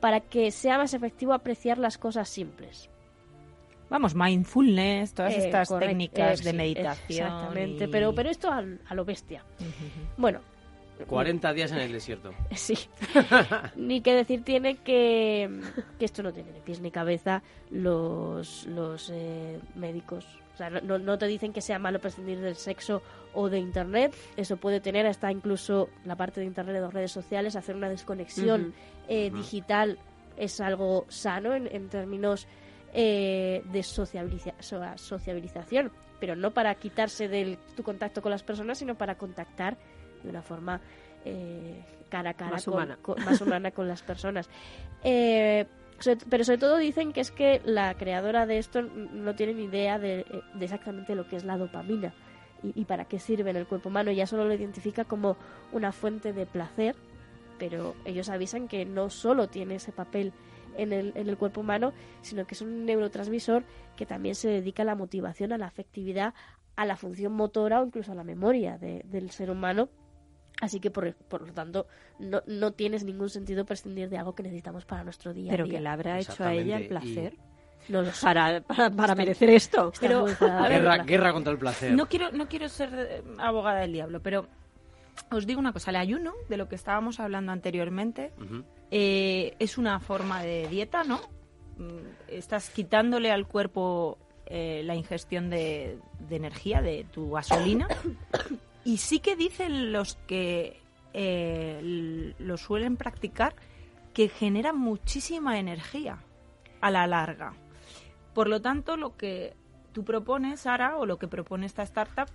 [0.00, 2.88] para que sea más efectivo apreciar las cosas simples.
[3.90, 7.26] Vamos, mindfulness, todas Eh, estas correcto, técnicas eh, de sí, meditación.
[7.26, 9.44] Exactamente, y- pero, pero esto a lo bestia.
[10.16, 10.40] Bueno,
[11.04, 12.30] 40 días en el desierto.
[12.54, 12.76] Sí.
[13.76, 15.60] ni que decir tiene que,
[15.98, 20.26] que esto no tiene ni pies ni cabeza los, los eh, médicos.
[20.54, 23.02] O sea, no- no, te dicen que sea malo prescindir del sexo
[23.34, 24.14] o de Internet.
[24.36, 28.72] Eso puede tener hasta incluso la parte de Internet o redes sociales, hacer una desconexión
[29.08, 29.98] eh, digital
[30.38, 32.46] es algo sano en, en términos
[32.94, 38.78] eh, de sociabiliza- so- sociabilización, pero no para quitarse del tu contacto con las personas,
[38.78, 39.76] sino para contactar
[40.26, 40.80] de una forma
[41.24, 42.98] eh, cara a cara, Más con- humana.
[43.02, 44.48] con- más humana con las personas.
[45.08, 45.66] Eh,
[46.28, 49.98] pero sobre todo dicen que es que la creadora de esto no tiene ni idea
[49.98, 52.12] de, de exactamente lo que es la dopamina
[52.62, 54.10] y, para qué sirve en el cuerpo humano.
[54.10, 55.36] Ya solo lo identifica como
[55.72, 56.96] una fuente de placer,
[57.58, 60.32] pero ellos avisan que no solo tiene ese papel
[60.76, 63.62] en el, en el cuerpo humano, sino que es un neurotransmisor
[63.96, 66.34] que también se dedica a la motivación, a la afectividad,
[66.74, 69.88] a la función motora o incluso a la memoria del ser humano.
[70.60, 71.86] Así que, por, por lo tanto,
[72.18, 75.66] no, no, tienes ningún sentido prescindir de algo que necesitamos para nuestro día Pero a
[75.66, 75.76] día.
[75.76, 77.34] que le habrá hecho a ella el placer.
[77.88, 79.92] No lo para, para, merecer esto.
[80.00, 81.92] Pero, guerra, guerra contra el placer.
[81.92, 84.48] No quiero, no quiero ser eh, abogada del diablo, pero
[85.30, 88.32] os digo una cosa, el ayuno, de lo que estábamos hablando anteriormente,
[88.90, 91.20] eh, es una forma de dieta, ¿no?
[91.78, 95.98] Mm, estás quitándole al cuerpo eh, la ingestión de,
[96.30, 97.88] energía, de tu gasolina.
[98.86, 100.80] Y sí que dicen los que
[101.12, 103.56] eh, lo suelen practicar
[104.14, 106.18] que genera muchísima energía
[106.80, 107.54] a la larga.
[108.32, 109.56] Por lo tanto, lo que
[109.92, 112.28] tú propones, Sara, o lo que propone esta startup,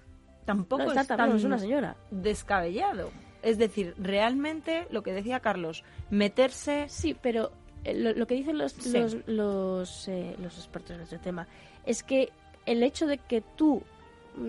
[0.43, 1.95] tampoco es tan una señora.
[2.11, 3.11] descabellado.
[3.43, 6.89] Es decir, realmente lo que decía Carlos, meterse...
[6.89, 7.53] Sí, pero
[7.85, 11.47] eh, lo, que dicen los, los, los, los expertos en este tema
[11.85, 12.29] es que
[12.65, 13.83] el hecho de que tú,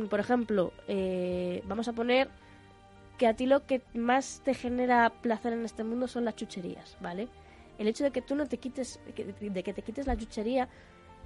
[0.08, 2.28] por ejemplo, eh, vamos a poner
[3.18, 6.96] que a ti lo que más te genera placer en este mundo son las chucherías,
[7.00, 7.28] ¿vale?
[7.78, 10.68] El hecho de que tú no te quites, de que te quites la chuchería,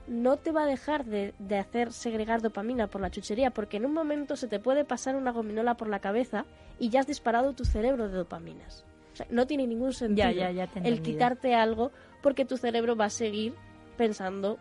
[0.07, 3.87] no te va a dejar de, de, hacer segregar dopamina por la chuchería, porque en
[3.87, 6.45] un momento se te puede pasar una gominola por la cabeza
[6.79, 8.85] y ya has disparado tu cerebro de dopaminas.
[9.13, 10.29] O sea, no tiene ningún sentido
[10.85, 11.91] el quitarte algo
[12.23, 13.55] porque tu cerebro va a seguir
[13.97, 14.59] pensando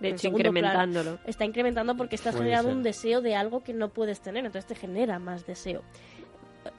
[0.00, 1.18] de hecho, incrementándolo.
[1.26, 4.74] está incrementando porque estás generando un deseo de algo que no puedes tener, entonces te
[4.74, 5.82] genera más deseo.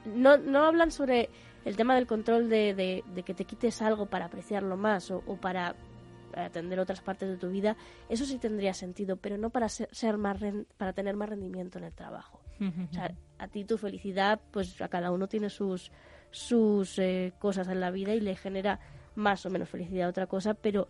[0.05, 1.29] No, no hablan sobre
[1.65, 5.75] el tema del control de, de, que te quites algo para apreciarlo más o, para
[6.33, 7.75] atender otras partes de tu vida,
[8.07, 10.37] eso sí tendría sentido, pero no para ser, más
[10.77, 12.39] para tener más rendimiento en el trabajo.
[12.59, 15.91] o sea, a ti tu felicidad, pues a cada uno tiene sus
[16.31, 18.79] sus eh, cosas en la vida y le genera
[19.15, 20.87] más o menos felicidad a otra cosa, pero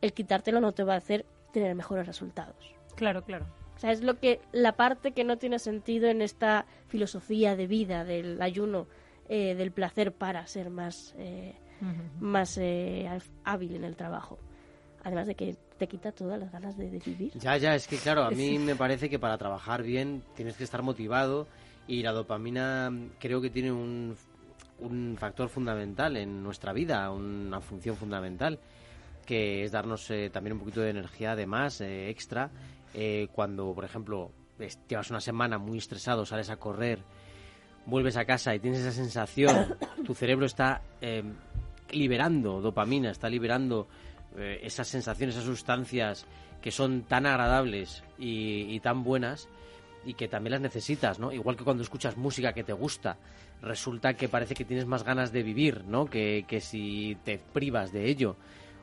[0.00, 1.26] el quitártelo no te va a hacer
[1.60, 2.74] tener mejores resultados.
[2.96, 3.46] Claro, claro.
[3.76, 7.66] O sea, es lo que la parte que no tiene sentido en esta filosofía de
[7.66, 8.86] vida del ayuno,
[9.28, 11.54] eh, del placer para ser más, eh,
[12.20, 13.08] más eh,
[13.44, 14.38] hábil en el trabajo.
[15.02, 17.32] Además de que te quita todas las ganas de, vivir.
[17.38, 20.64] Ya, ya, es que claro, a mí me parece que para trabajar bien tienes que
[20.64, 21.46] estar motivado
[21.88, 24.14] y la dopamina creo que tiene un,
[24.80, 28.58] un factor fundamental en nuestra vida, una función fundamental
[29.26, 32.50] que es darnos eh, también un poquito de energía además, eh, extra,
[32.94, 34.30] eh, cuando, por ejemplo,
[34.88, 37.00] llevas una semana muy estresado, sales a correr,
[37.84, 40.80] vuelves a casa y tienes esa sensación, tu cerebro está
[41.90, 43.88] liberando dopamina, está liberando
[44.36, 46.26] esas sensaciones, esas sustancias
[46.60, 49.48] que son tan agradables y, tan buenas
[50.04, 51.32] y que también las necesitas, ¿no?
[51.32, 53.18] Igual que cuando escuchas música que te gusta,
[53.62, 56.06] resulta que parece que tienes más ganas de vivir, ¿no?
[56.06, 58.36] Que, que si te privas de ello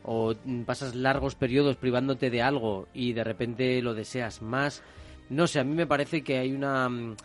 [0.04, 0.34] o
[0.66, 4.84] pasas largos periodos privándote de algo y de repente lo deseas más.
[5.30, 7.16] No sé, a mí me parece que hay una mm,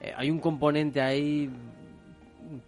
[0.00, 1.50] eh, hay un componente ahí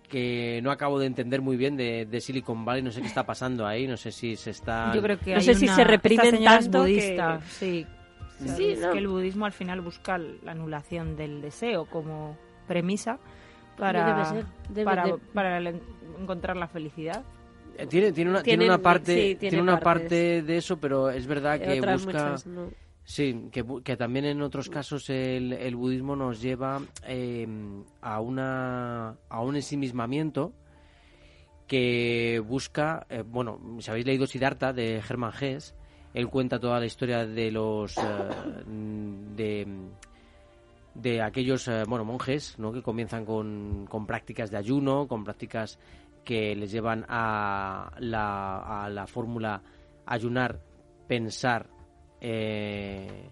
[0.09, 3.67] que no acabo de entender muy bien de, Silicon Valley, no sé qué está pasando
[3.67, 6.81] ahí, no sé si se está Yo creo que no sé si se reprimen tanto
[6.81, 7.87] budista, sí.
[8.57, 12.37] Sí, es que el budismo al final busca la anulación del deseo como
[12.69, 13.19] premisa
[13.77, 14.33] para,
[14.85, 15.59] para, para
[16.21, 17.25] encontrar la felicidad.
[17.79, 21.61] Eh, tiene, tiene, una, tiene una parte, tiene, una parte de eso, pero es verdad
[21.61, 22.35] que busca...
[23.05, 29.17] Sí, que, que, también en otros casos el, el budismo nos lleva em, a, una,
[29.31, 30.53] a un ensimismamiento
[31.67, 35.75] que busca, eh, bueno, si habéis leído Siddhartha de Hermann Hesse,
[36.13, 38.03] él cuenta toda la historia de los eh,
[38.67, 39.67] de,
[40.95, 42.73] de aquellos bueno monjes ¿no?
[42.73, 45.79] que comienzan con, con prácticas de ayuno, con prácticas
[46.25, 49.63] que les llevan a la, a la fórmula
[50.07, 50.59] ayunar,
[51.07, 51.67] pensar,
[52.21, 53.31] eh,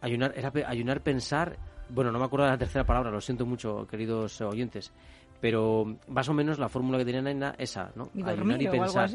[0.00, 1.56] ayunar, era ayunar, pensar,
[1.88, 4.92] bueno, no me acuerdo de la tercera palabra, lo siento mucho, queridos oyentes,
[5.40, 8.10] pero más o menos la fórmula que tenían era esa, ¿no?
[8.24, 9.10] ayunar y pensar.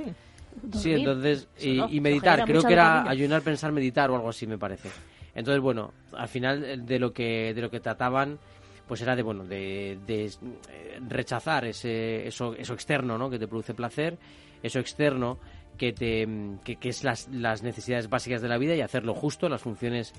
[0.73, 4.89] Sí, entonces, y, meditar, creo que era ayunar, pensar, meditar o algo así, me parece.
[5.33, 8.39] Entonces, bueno, al final de lo que, de lo que trataban
[8.87, 13.47] pues era de bueno de, de eh, rechazar ese eso eso externo no que te
[13.47, 14.17] produce placer
[14.61, 15.39] eso externo
[15.77, 16.27] que te
[16.63, 20.13] que, es las, las necesidades básicas de la vida y hacerlo justo las funciones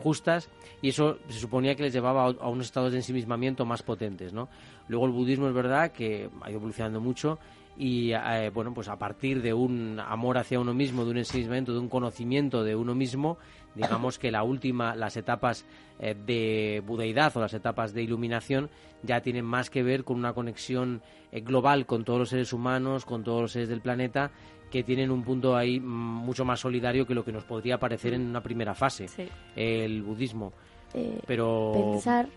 [0.00, 0.48] justas.
[0.82, 4.48] Y eso se suponía que les llevaba a, unos estados de ensimismamiento más potentes no
[4.88, 7.38] luego el budismo es verdad que ha ido evolucionando mucho
[7.76, 11.72] y eh, bueno pues a partir de un amor hacia uno mismo de un ensimismamiento
[11.72, 13.38] de un conocimiento de uno mismo
[13.74, 15.64] digamos que la última las etapas
[15.98, 18.68] eh, de budeidad o las etapas de iluminación
[19.02, 21.00] ya tienen más que ver con una conexión
[21.32, 24.30] eh, global con todos los seres humanos con todos los seres del planeta
[24.70, 28.14] que tienen un punto ahí mm, mucho más solidario que lo que nos podría parecer
[28.14, 29.28] en una primera fase Sí.
[29.56, 30.52] el budismo
[30.92, 32.28] Eh, pero Pensar,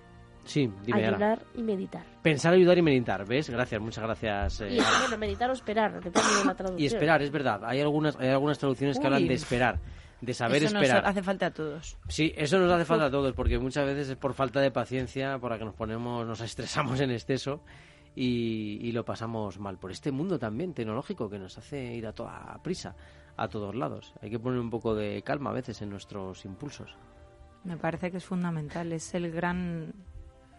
[0.46, 1.16] sí dime Ara.
[1.18, 2.04] ayudar y meditar.
[2.22, 6.30] pensar ayudar y meditar ves gracias muchas gracias eh, Y bueno, meditar o esperar, depende
[6.39, 6.82] de la traducción.
[6.82, 7.62] Y esperar, es verdad.
[7.66, 9.14] Hay algunas, hay algunas traducciones que Uy.
[9.14, 9.80] hablan de esperar,
[10.22, 11.06] de saber Eso nos esperar.
[11.06, 11.98] hace falta a todos.
[12.08, 15.38] Sí, eso nos hace falta a todos, porque muchas veces es por falta de paciencia,
[15.39, 17.62] por la que nos ponemos, nos estresamos en exceso
[18.16, 19.78] y, y lo pasamos mal.
[19.80, 22.96] Por este mundo también tecnológico que nos hace ir a toda prisa,
[23.38, 24.14] a todos lados.
[24.22, 26.96] Hay que poner un poco de calma a veces en nuestros impulsos.
[27.64, 28.91] Me parece que es fundamental.
[28.91, 29.94] Es el gran.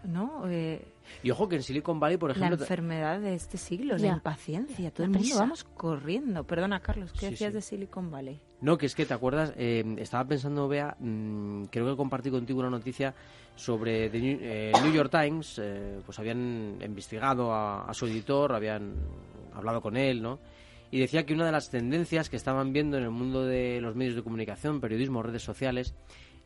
[0.04, 0.44] ¿No?
[0.48, 0.84] Eh,
[1.22, 4.90] Y ojo que en Silicon Valley, por la ejemplo, enfermedad de este siglo, la impaciencia.
[4.90, 5.40] Todo La el mundo prisa.
[5.40, 6.44] vamos corriendo.
[6.44, 7.54] Perdona, Carlos, ¿qué Sí, decías sí.
[7.54, 8.40] de Silicon Valley?
[8.60, 12.60] No, que es que te acuerdas, Eh, estaba pensando, Bea, mm, creo que compartí contigo
[12.60, 13.14] una noticia
[13.56, 18.52] sobre The New, eh, New York Times, eh, pues habían investigado a, a su editor,
[18.54, 18.94] habían
[19.54, 20.38] hablado con él, ¿no?
[20.90, 23.94] Y decía que una de las tendencias que estaban viendo en el mundo de los
[23.96, 25.94] medios de comunicación, periodismo, redes sociales,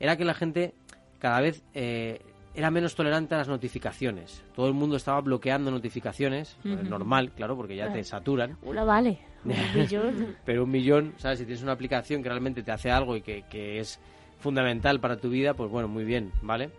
[0.00, 0.74] era que la gente
[1.18, 2.20] cada vez eh,
[2.58, 4.42] era menos tolerante a las notificaciones.
[4.52, 8.58] Todo el mundo estaba bloqueando notificaciones, eh, normal, claro, porque ya te saturan.
[8.62, 10.36] Una vale, un millón.
[10.44, 11.38] Pero un millón, ¿sabes?
[11.38, 14.00] Si tienes una aplicación que realmente te hace algo y que, que es
[14.40, 16.70] fundamental para tu vida, pues bueno, muy bien, ¿vale?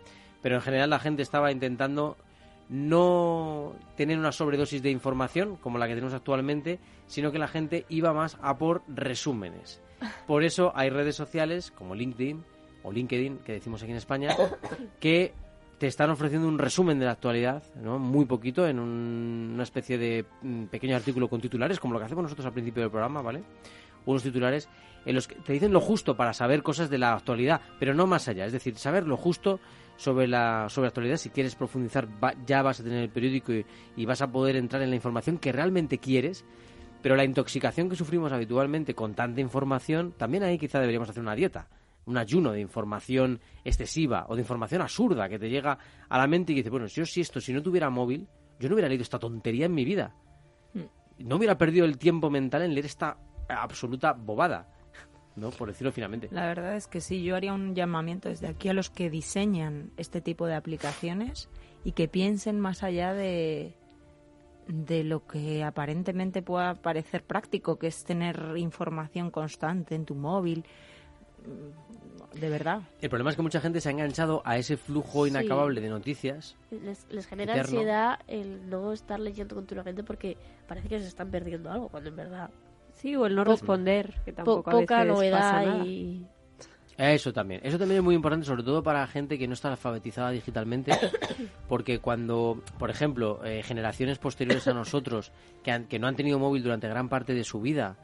[0.42, 2.18] Pero en general la gente estaba intentando
[2.68, 7.86] no tener una sobredosis de información como la que tenemos actualmente, sino que la gente
[7.88, 9.80] iba más a por resúmenes.
[10.26, 12.44] Por eso hay redes sociales como LinkedIn
[12.82, 14.36] o LinkedIn, que decimos aquí en España,
[15.00, 15.32] que
[15.80, 17.98] te están ofreciendo un resumen de la actualidad, ¿no?
[17.98, 22.04] Muy poquito, en un- una especie de mm, pequeño artículo con titulares, como lo que
[22.04, 23.42] hacemos nosotros al principio del programa, ¿vale?
[24.04, 24.68] Unos titulares
[25.06, 28.06] en los que te dicen lo justo para saber cosas de la actualidad, pero no
[28.06, 28.44] más allá.
[28.44, 29.58] Es decir, saber lo justo
[29.96, 31.16] sobre la, sobre la actualidad.
[31.16, 33.64] Si quieres profundizar, va- ya vas a tener el periódico y,
[33.96, 36.44] y vas a poder entrar en la información que realmente quieres.
[37.02, 41.34] Pero la intoxicación que sufrimos habitualmente con tanta información, también ahí quizá deberíamos hacer una
[41.34, 41.66] dieta,
[42.06, 45.78] un ayuno de información excesiva o de información absurda que te llega
[46.08, 48.26] a la mente y que dices, bueno, yo si esto, si no tuviera móvil,
[48.58, 50.14] yo no hubiera leído esta tontería en mi vida.
[51.18, 54.68] No hubiera perdido el tiempo mental en leer esta absoluta bobada,
[55.36, 55.50] ¿no?
[55.50, 56.28] Por decirlo finalmente.
[56.30, 59.92] La verdad es que sí, yo haría un llamamiento desde aquí a los que diseñan
[59.96, 61.50] este tipo de aplicaciones
[61.84, 63.74] y que piensen más allá de,
[64.66, 70.64] de lo que aparentemente pueda parecer práctico, que es tener información constante en tu móvil.
[72.34, 72.82] De verdad.
[73.00, 75.30] El problema es que mucha gente se ha enganchado a ese flujo Sí.
[75.30, 76.56] inacabable de noticias.
[76.70, 77.78] Les, les genera Eterno.
[77.78, 80.36] ansiedad el no estar leyendo continuamente porque
[80.68, 82.50] parece que se están perdiendo algo, cuando en verdad
[82.94, 85.86] Sí, o el no Po- responder, que po- tampoco a poca veces pasa novedad nada.
[85.86, 86.26] y...
[86.98, 87.62] Eso también.
[87.64, 90.92] Eso también es muy importante, sobre todo para gente que no está alfabetizada digitalmente,
[91.68, 95.32] porque cuando, por ejemplo, eh, generaciones posteriores a nosotros,
[95.64, 97.96] que, han- que no han tenido móvil durante gran parte de su vida,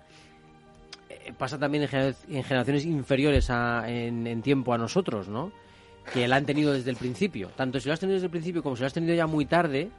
[1.33, 5.53] pasa también en, en generaciones inferiores a- en, en tiempo a nosotros, ¿no?
[6.13, 7.49] Que la han tenido desde el principio.
[7.57, 9.45] Tanto si lo has tenido desde el principio como si lo has tenido ya muy
[9.47, 9.91] tarde,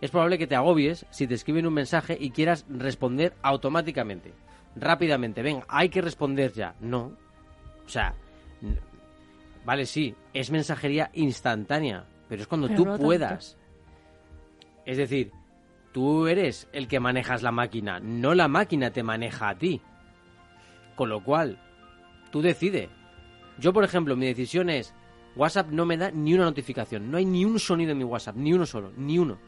[0.00, 4.32] es probable que te agobies si te escriben un mensaje y quieras responder automáticamente,
[4.76, 5.42] rápidamente.
[5.42, 6.74] Ven, hay que responder ya.
[6.80, 7.12] No.
[7.84, 8.14] O sea,
[9.64, 13.56] vale, sí, es mensajería instantánea, pero es cuando Pero tú no puedas.
[14.86, 15.30] Es decir,
[15.92, 19.82] tú eres el que manejas la máquina, no la máquina te maneja a ti.
[21.00, 21.56] Con lo cual,
[22.30, 22.90] tú decides.
[23.58, 24.94] Yo, por ejemplo, mi decisión es,
[25.34, 28.36] WhatsApp no me da ni una notificación, no hay ni un sonido en mi WhatsApp,
[28.36, 29.38] ni uno solo, ni uno.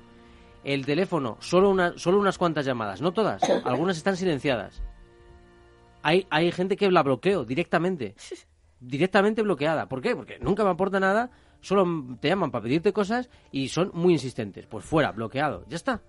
[0.65, 4.83] El teléfono, solo, una, solo unas cuantas llamadas, no todas, algunas están silenciadas.
[6.03, 8.15] Hay, hay gente que la bloqueo directamente,
[8.81, 9.91] directamente bloqueada.
[9.91, 10.17] ¿Por qué?
[10.17, 14.67] Porque nunca me aporta nada, solo te llaman para pedirte cosas y son muy insistentes.
[14.67, 16.01] Pues fuera, bloqueado, ya está.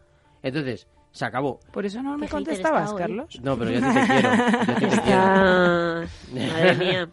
[0.41, 1.59] Entonces, se acabó.
[1.71, 2.97] Por eso no me contestabas, hoy.
[2.97, 3.39] Carlos.
[3.41, 4.35] No, pero yo ti te quiero.
[4.35, 5.21] Yo ti te quiero.
[6.33, 7.09] Madre mía.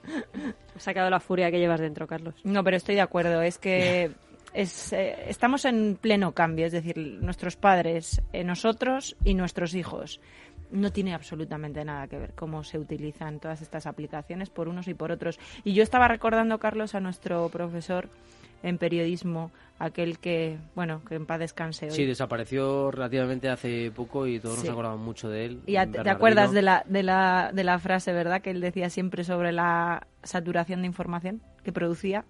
[0.74, 2.34] Ha sacado la furia que llevas dentro, Carlos.
[2.42, 3.42] No, pero estoy de acuerdo.
[3.42, 4.11] Es que
[4.55, 6.64] es, eh, estamos en pleno cambio.
[6.64, 10.18] Es decir, nuestros padres, eh, nosotros y nuestros hijos.
[10.70, 14.94] No tiene absolutamente nada que ver cómo se utilizan todas estas aplicaciones por unos y
[14.94, 15.38] por otros.
[15.62, 18.09] Y yo estaba recordando, Carlos, a nuestro profesor
[18.62, 21.92] en periodismo, aquel que, bueno, que en paz descanse hoy.
[21.92, 24.66] Sí, desapareció relativamente hace poco y todos Sí.
[24.66, 25.61] nos acordamos mucho de él.
[25.66, 29.24] Y te, acuerdas de la, de, la, de la frase, verdad, que él decía siempre
[29.24, 32.24] sobre la saturación de información que producía?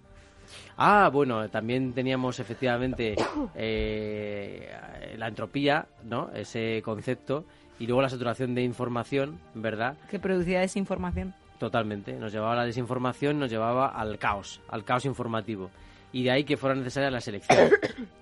[0.77, 3.15] Ah, bueno, también teníamos efectivamente
[3.55, 4.69] eh,
[5.17, 6.29] la entropía, ¿no?
[6.33, 7.45] Ese concepto.
[7.79, 9.95] Y luego la saturación de información, ¿verdad?
[10.09, 11.33] Que producía desinformación.
[11.57, 12.13] Totalmente.
[12.13, 15.71] Nos llevaba a la desinformación, nos llevaba al caos, al caos informativo.
[16.13, 17.69] Y de ahí que fuera necesaria la selección.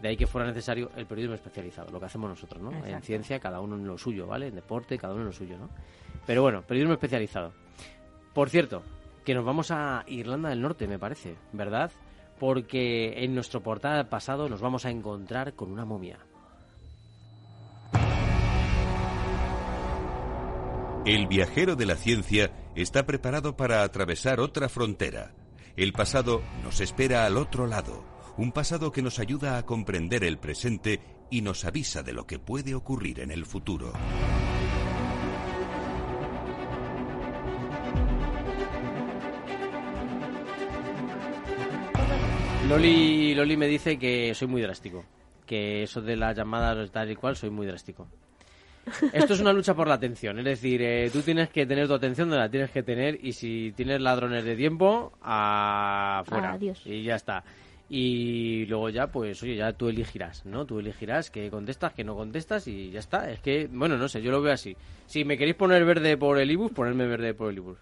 [0.02, 2.86] De ahí que fuera necesario el periodismo especializado, lo que hacemos nosotros, ¿no?
[2.86, 4.48] En ciencia, cada uno en lo suyo, ¿vale?
[4.48, 5.70] En deporte, cada uno en lo suyo, ¿no?
[6.26, 7.54] Pero bueno, periodismo especializado.
[8.34, 8.84] Por cierto,
[9.26, 11.92] que nos vamos a Irlanda del Norte, me parece, ¿verdad?
[12.40, 16.20] Porque en nuestro portal pasado nos vamos a encontrar con una momia.
[21.06, 25.32] El viajero de la ciencia está preparado para atravesar otra frontera.
[25.80, 28.04] El pasado nos espera al otro lado,
[28.36, 31.00] un pasado que nos ayuda a comprender el presente
[31.32, 33.94] y nos avisa de lo que puede ocurrir en el futuro.
[42.68, 45.06] Loli, Loli me dice que soy muy drástico.
[45.46, 48.10] Que eso de las llamadas tal y cual, soy muy drástico.
[49.14, 50.40] Esto es una lucha por la atención.
[50.40, 53.34] Es decir, eh, tú tienes que tener tu atención donde la tienes que tener y
[53.34, 56.54] si tienes ladrones de tiempo, afuera.
[56.54, 56.82] Adiós.
[56.86, 57.44] Y ya está.
[57.90, 60.66] Y luego ya, pues, oye, ya tú elegirás, ¿no?
[60.66, 63.32] Tú elegirás que contestas, que no contestas y ya está.
[63.32, 64.78] Es que, bueno, no sé, yo lo veo así.
[65.08, 67.78] Si me queréis poner verde por el ibus, ponerme verde por el ibus.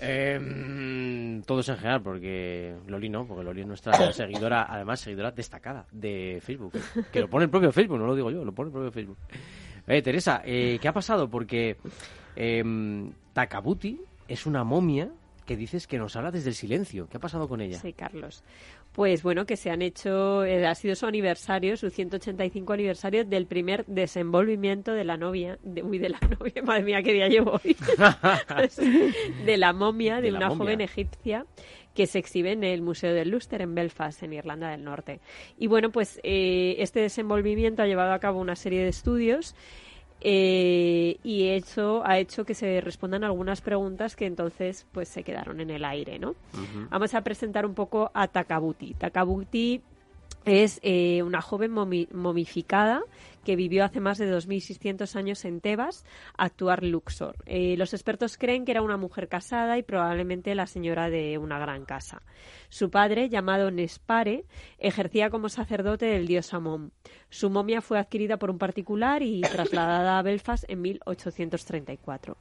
[0.00, 5.30] Eh, mm, todos en general, porque Loli no, porque Loli es nuestra seguidora, además seguidora
[5.30, 6.72] destacada de Facebook.
[7.12, 9.18] Que lo pone el propio Facebook, no lo digo yo, lo pone el propio Facebook.
[9.88, 11.30] Eh, Teresa, eh, ¿qué ha pasado?
[11.30, 11.78] Porque
[12.36, 12.62] eh,
[13.32, 15.10] Takabuti es una momia
[15.46, 17.08] que dices que nos habla desde el silencio.
[17.08, 17.78] ¿Qué ha pasado con ella?
[17.78, 18.44] Sí, Carlos.
[18.98, 23.46] Pues bueno, que se han hecho, eh, ha sido su aniversario, su 185 aniversario del
[23.46, 27.60] primer desenvolvimiento de la novia, de, uy, de la novia, madre mía, qué día llevo
[27.62, 27.76] hoy,
[29.46, 30.58] de la momia de, una momia.
[30.58, 31.46] joven egipcia
[31.94, 35.20] que se exhibe en el Museo del Luster en Belfast, en Irlanda del Norte.
[35.56, 39.54] Y bueno, pues eh, este desenvolvimiento ha llevado a cabo una serie de estudios
[40.20, 45.60] eh, y eso ha hecho que se respondan algunas preguntas que entonces pues se quedaron
[45.60, 46.34] en el aire, ¿no?
[46.90, 48.94] Vamos a presentar un poco a Takabuti.
[48.94, 49.82] Takabuti
[50.48, 53.02] es eh, una joven momi- momificada
[53.44, 56.04] que vivió hace más de 2.600 años en Tebas,
[56.36, 57.36] actuar Luxor.
[57.46, 61.58] Eh, los expertos creen que era una mujer casada y probablemente la señora de una
[61.58, 62.20] gran casa.
[62.68, 64.44] Su padre, llamado Nespare,
[64.78, 66.92] ejercía como sacerdote del dios Amón.
[67.30, 72.36] Su momia fue adquirida por un particular y trasladada a Belfast en 1834.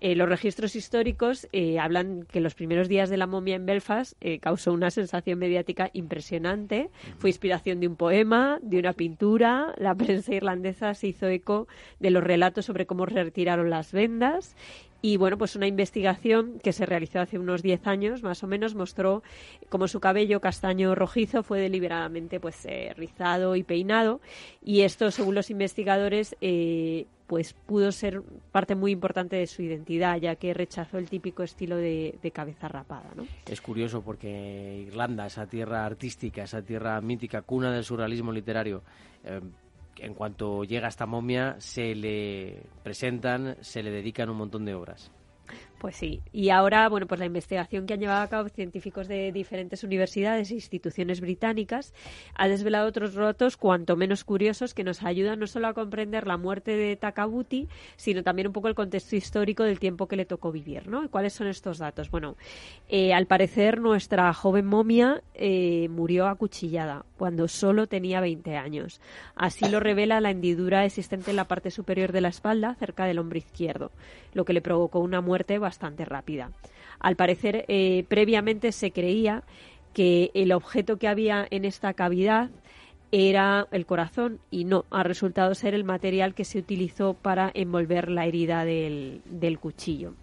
[0.00, 4.12] Eh, los registros históricos eh, hablan que los primeros días de la momia en Belfast
[4.20, 6.90] eh, causó una sensación mediática impresionante.
[7.18, 9.74] Fue inspiración de un poema, de una pintura.
[9.78, 11.66] La prensa irlandesa se hizo eco
[11.98, 14.54] de los relatos sobre cómo retiraron las vendas.
[15.02, 18.74] Y bueno, pues una investigación que se realizó hace unos 10 años, más o menos,
[18.74, 19.22] mostró
[19.68, 24.20] cómo su cabello castaño rojizo fue deliberadamente pues eh, rizado y peinado.
[24.62, 28.22] Y esto, según los investigadores, eh, pues pudo ser
[28.52, 33.10] parte muy importante de su identidad, ya que rechazó el típico estilo de, cabeza rapada,
[33.14, 33.26] ¿no?
[33.46, 38.82] Es curioso porque Irlanda, esa tierra artística, esa tierra mítica, cuna del surrealismo literario,
[39.24, 39.40] eh,
[39.98, 45.12] en cuanto llega esta momia, se le presentan, se le dedican un montón de obras.
[45.78, 49.30] Pues sí, y ahora, bueno, pues la investigación que han llevado a cabo científicos de
[49.30, 51.92] diferentes universidades e instituciones británicas
[52.34, 56.38] ha desvelado otros rotos cuanto menos curiosos que nos ayudan no solo a comprender la
[56.38, 60.50] muerte de Takabuti, sino también un poco el contexto histórico del tiempo que le tocó
[60.50, 61.04] vivir, ¿no?
[61.04, 62.10] ¿Y ¿Cuáles son estos datos?
[62.10, 62.36] Bueno,
[62.88, 69.00] eh, al parecer nuestra joven momia eh, murió acuchillada cuando solo tenía 20 años.
[69.34, 73.18] Así lo revela la hendidura existente en la parte superior de la espalda, cerca del
[73.18, 73.90] hombro izquierdo,
[74.32, 76.52] lo que le provocó una muerte bastante rápida.
[77.00, 79.42] Al parecer, eh, previamente se creía
[79.92, 82.50] que el objeto que había en esta cavidad
[83.10, 88.10] era el corazón y no, ha resultado ser el material que se utilizó para envolver
[88.10, 90.14] la herida del, cuchillo.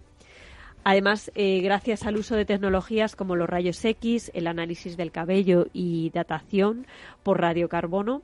[0.82, 5.66] Además, eh, gracias al uso de tecnologías como los rayos X, el análisis del cabello
[5.74, 6.86] y datación
[7.22, 8.22] por radiocarbono,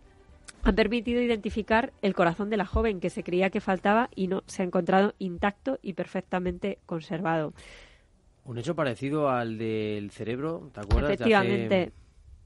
[0.63, 4.43] han permitido identificar el corazón de la joven que se creía que faltaba y no,
[4.47, 7.53] se ha encontrado intacto y perfectamente conservado.
[8.45, 11.05] Un hecho parecido al del cerebro, ¿te acuerdas?
[11.13, 11.93] hace- Efectivamente,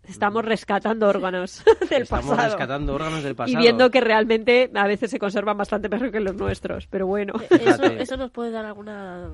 [0.04, 2.48] estamos rescatando órganos del Estamos pasado.
[2.48, 3.58] rescatando órganos del pasado.
[3.58, 7.34] Y viendo que realmente a veces se conservan bastante mejor que los nuestros, pero bueno,
[7.48, 8.02] Eso, Fíjate.
[8.02, 9.30] eso nos puede dar alguna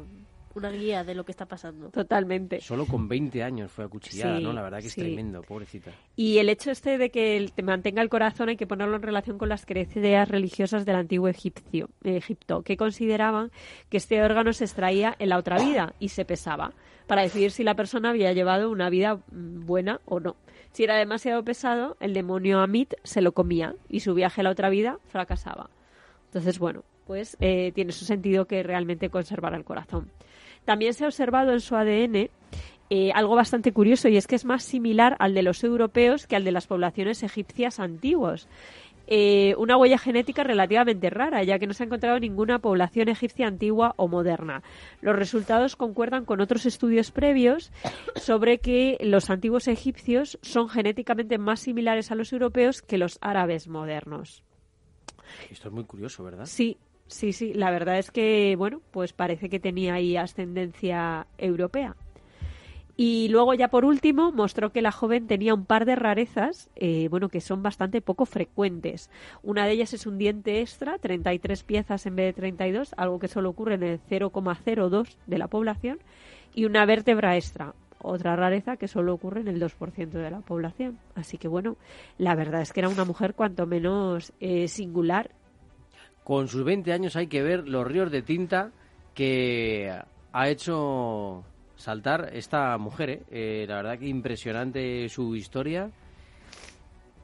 [0.54, 1.90] una guía de lo que está pasando.
[1.90, 2.60] totalmente.
[2.60, 4.52] Solo con 20 años fue acuchillada, Sí, ¿no?
[4.52, 5.00] La verdad que es sí.
[5.00, 5.90] tremendo, pobrecita.
[6.16, 9.02] Y el hecho este de que el- te mantenga el corazón hay que ponerlo en
[9.02, 13.50] relación con las creencias religiosas del antiguo egipcio, Egipto, que consideraban
[13.88, 16.72] que este órgano se extraía en la otra vida y se pesaba
[17.06, 20.36] para decidir si la persona había llevado una vida mm, buena o no.
[20.72, 24.50] Si era demasiado pesado, el demonio Amit se lo comía y su viaje a la
[24.50, 25.70] otra vida fracasaba.
[26.26, 30.10] Entonces, bueno, pues eh, tiene su sentido que realmente conservara el corazón.
[30.70, 32.30] También se ha observado en su ADN
[32.90, 36.36] eh, algo bastante curioso y es que es más similar al de los europeos que
[36.36, 38.46] al de las poblaciones egipcias antiguas.
[39.08, 43.48] Eh, una huella genética relativamente rara, ya que no se ha encontrado ninguna población egipcia
[43.48, 44.62] antigua o moderna.
[45.00, 47.72] Los resultados concuerdan con otros estudios previos
[48.14, 53.66] sobre que los antiguos egipcios son genéticamente más similares a los europeos que los árabes
[53.66, 54.44] modernos.
[55.50, 56.46] Esto es muy curioso, ¿verdad?
[56.46, 56.78] Sí,
[57.10, 57.52] sí, sí.
[57.54, 61.96] La verdad es que, bueno, pues parece que tenía ahí ascendencia europea.
[63.02, 67.08] Y luego ya por último mostró que la joven tenía un par de rarezas, eh,
[67.08, 69.08] bueno, que son bastante poco frecuentes.
[69.42, 73.28] Una de ellas es un diente extra, 33 piezas en vez de 32, algo que
[73.28, 75.98] solo ocurre en el 0,02 de la población,
[76.54, 80.98] y una vértebra extra, otra rareza que solo ocurre en el 2% de la población.
[81.14, 81.76] Así que bueno,
[82.18, 85.30] la verdad es que era una mujer cuanto menos eh, singular.
[86.30, 88.70] Con sus 20 años hay que ver los ríos de tinta
[89.16, 89.92] que
[90.32, 91.42] ha hecho
[91.74, 93.10] saltar esta mujer.
[93.10, 93.22] ¿eh?
[93.32, 95.90] Eh, la verdad que impresionante su historia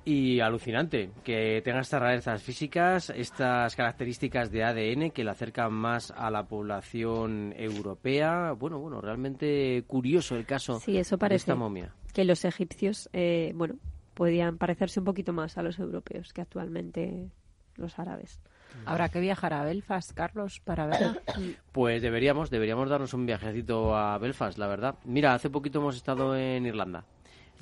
[0.04, 6.10] y alucinante que tenga estas rarezas físicas, estas características de ADN que la acercan más
[6.10, 8.54] a la población europea.
[8.58, 11.94] Bueno, bueno, realmente curioso el caso sí, eso parece de esta momia.
[12.12, 13.76] Que los egipcios, eh, bueno,
[14.14, 17.30] podían parecerse un poquito más a los europeos que actualmente
[17.76, 18.40] los árabes.
[18.84, 21.18] Habrá que viajar a Belfast, Carlos, para verla.
[21.72, 24.94] Pues deberíamos, deberíamos darnos un viajecito a Belfast, la verdad.
[25.04, 27.04] Mira, hace poquito hemos estado en Irlanda.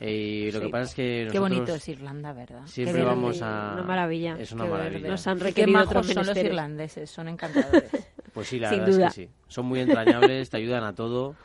[0.01, 2.67] Y lo que pasa es que Qué bonito es Irlanda, ¿verdad?
[2.67, 3.73] Siempre vamos a...
[3.75, 4.37] Una maravilla.
[4.39, 5.09] Es una maravilla.
[5.09, 7.85] Nos han requerido Qué otros majos son los irlandeses, son encantadores.
[8.33, 9.07] Pues sí, la Sin verdad duda.
[9.09, 9.31] es que sí.
[9.47, 11.37] Son muy entrañables, te ayudan a todo.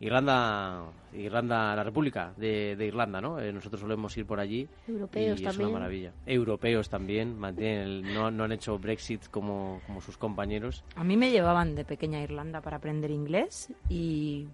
[0.00, 0.82] Irlanda,
[1.14, 3.40] Irlanda, la República de, de Irlanda, ¿no?
[3.40, 5.48] Eh, nosotros solemos ir por allí Europeos y también.
[5.50, 6.12] es una maravilla.
[6.26, 10.84] Europeos también, mantienen el- no, no han hecho Brexit como, como sus compañeros.
[10.96, 14.46] A mí me llevaban de pequeña a Irlanda para aprender inglés y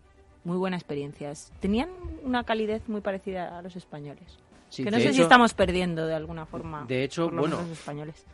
[0.45, 1.33] muy buena experiencia.
[1.61, 1.89] Tenían
[2.23, 4.39] una calidez muy parecida a los españoles.
[4.69, 6.85] Sí, que no sé si estamos perdiendo de alguna forma.
[6.87, 8.25] De hecho, por lo bueno, menos los españoles.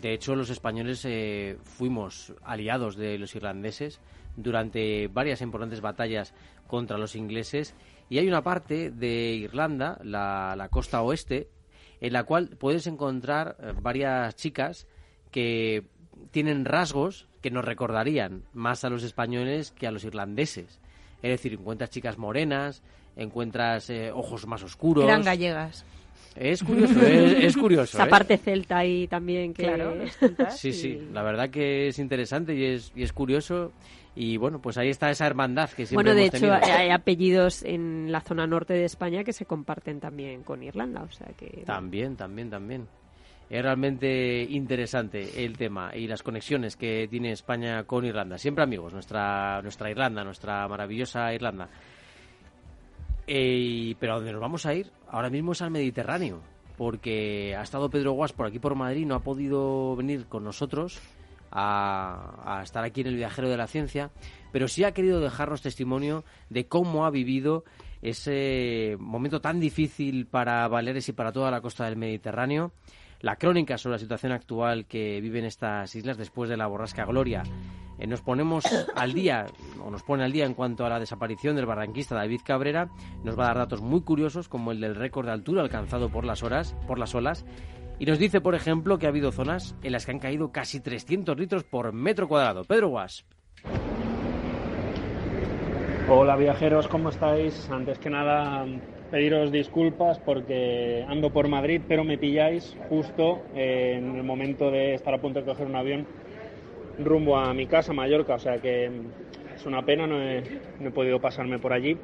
[0.00, 4.00] De hecho, los españoles eh, fuimos aliados de los irlandeses
[4.36, 6.34] durante varias importantes batallas
[6.66, 7.74] contra los ingleses
[8.08, 11.48] y hay una parte de Irlanda, la, la costa oeste,
[12.00, 14.86] en la cual puedes encontrar eh, varias chicas
[15.30, 15.84] que
[16.30, 20.80] tienen rasgos que nos recordarían más a los españoles que a los irlandeses.
[21.22, 22.82] Es decir, encuentras chicas morenas,
[23.16, 25.04] encuentras eh, ojos más oscuros.
[25.04, 25.84] Eran gallegas.
[26.36, 27.96] Es curioso, es, es curioso.
[27.96, 28.10] Esa ¿eh?
[28.10, 29.62] parte celta ahí también que...
[29.64, 29.94] Claro,
[30.50, 33.72] Sí, y- sí, la verdad que es interesante y es, y es curioso.
[34.18, 36.74] Y bueno, pues ahí está esa hermandad que siempre Bueno, de hemos hecho, tenido.
[36.74, 41.10] hay apellidos en la zona norte de España que se comparten también con Irlanda, o
[41.12, 41.62] sea que...
[41.66, 42.88] También, también, también.
[43.50, 48.38] Es realmente interesante el tema y las conexiones que tiene España con Irlanda.
[48.38, 51.68] Siempre amigos, nuestra, nuestra Irlanda, nuestra maravillosa Irlanda.
[53.26, 56.40] Eh, pero a donde nos vamos a ir ahora mismo es al Mediterráneo,
[56.78, 61.00] porque ha estado Pedro Guas por aquí por Madrid, no ha podido venir con nosotros
[61.50, 64.10] a, estar aquí en el Viajero de la Ciencia,
[64.52, 67.64] pero sí ha querido dejarnos testimonio de cómo ha vivido
[68.02, 72.72] ese momento tan difícil para Baleares y para toda la costa del Mediterráneo,
[73.20, 77.42] la crónica sobre la situación actual que viven estas islas después de la borrasca Gloria.
[77.98, 79.46] Eh, nos ponemos al día,
[79.82, 82.90] o nos pone al día en cuanto a la desaparición del barranquista David Cabrera,
[83.24, 86.24] nos va a dar datos muy curiosos como el del récord de altura alcanzado por
[86.24, 87.44] las horas, por las olas,
[87.98, 90.80] y nos dice, por ejemplo, que ha habido zonas en las que han caído casi
[90.80, 92.64] 300 litros por metro cuadrado.
[92.64, 93.24] Pedro Guas.
[96.08, 97.68] Hola viajeros, ¿cómo estáis?
[97.68, 98.64] Antes que nada,
[99.10, 105.12] pediros disculpas porque ando por Madrid, pero me pilláis justo en el momento de estar
[105.14, 106.06] a punto de coger un avión
[106.98, 108.88] rumbo a mi casa, Mallorca, o sea que
[109.56, 111.98] es una pena, no he podido pasarme por allí,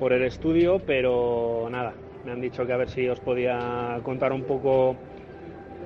[0.00, 1.94] por el estudio, pero nada,
[2.24, 4.96] me han dicho que a ver si os podía contar un poco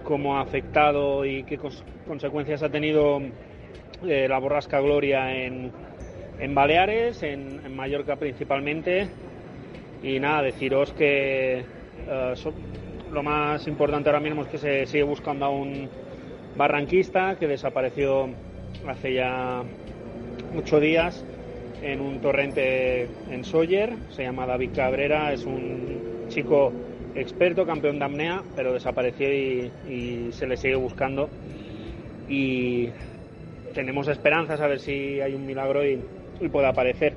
[0.04, 1.58] cómo ha afectado y qué
[2.06, 3.20] consecuencias ha tenido
[4.06, 5.72] eh, la borrasca Gloria en,
[6.38, 9.08] en Baleares, en, Mallorca principalmente.
[10.02, 11.64] Y nada, deciros que
[12.08, 12.34] eh,
[13.12, 15.88] lo más importante ahora mismo es que se sigue buscando a un
[16.56, 18.28] barranquista que desapareció
[18.86, 19.62] hace ya
[20.56, 21.24] ocho días
[21.82, 23.94] en un torrente en Sóller.
[24.10, 26.72] Se llama David Cabrera, es un chico
[27.14, 31.28] experto, campeón de apnea, pero desapareció y, se le sigue buscando.
[32.28, 32.88] Y
[33.74, 36.00] tenemos esperanzas a ver si hay un milagro y,
[36.40, 37.16] y puede aparecer.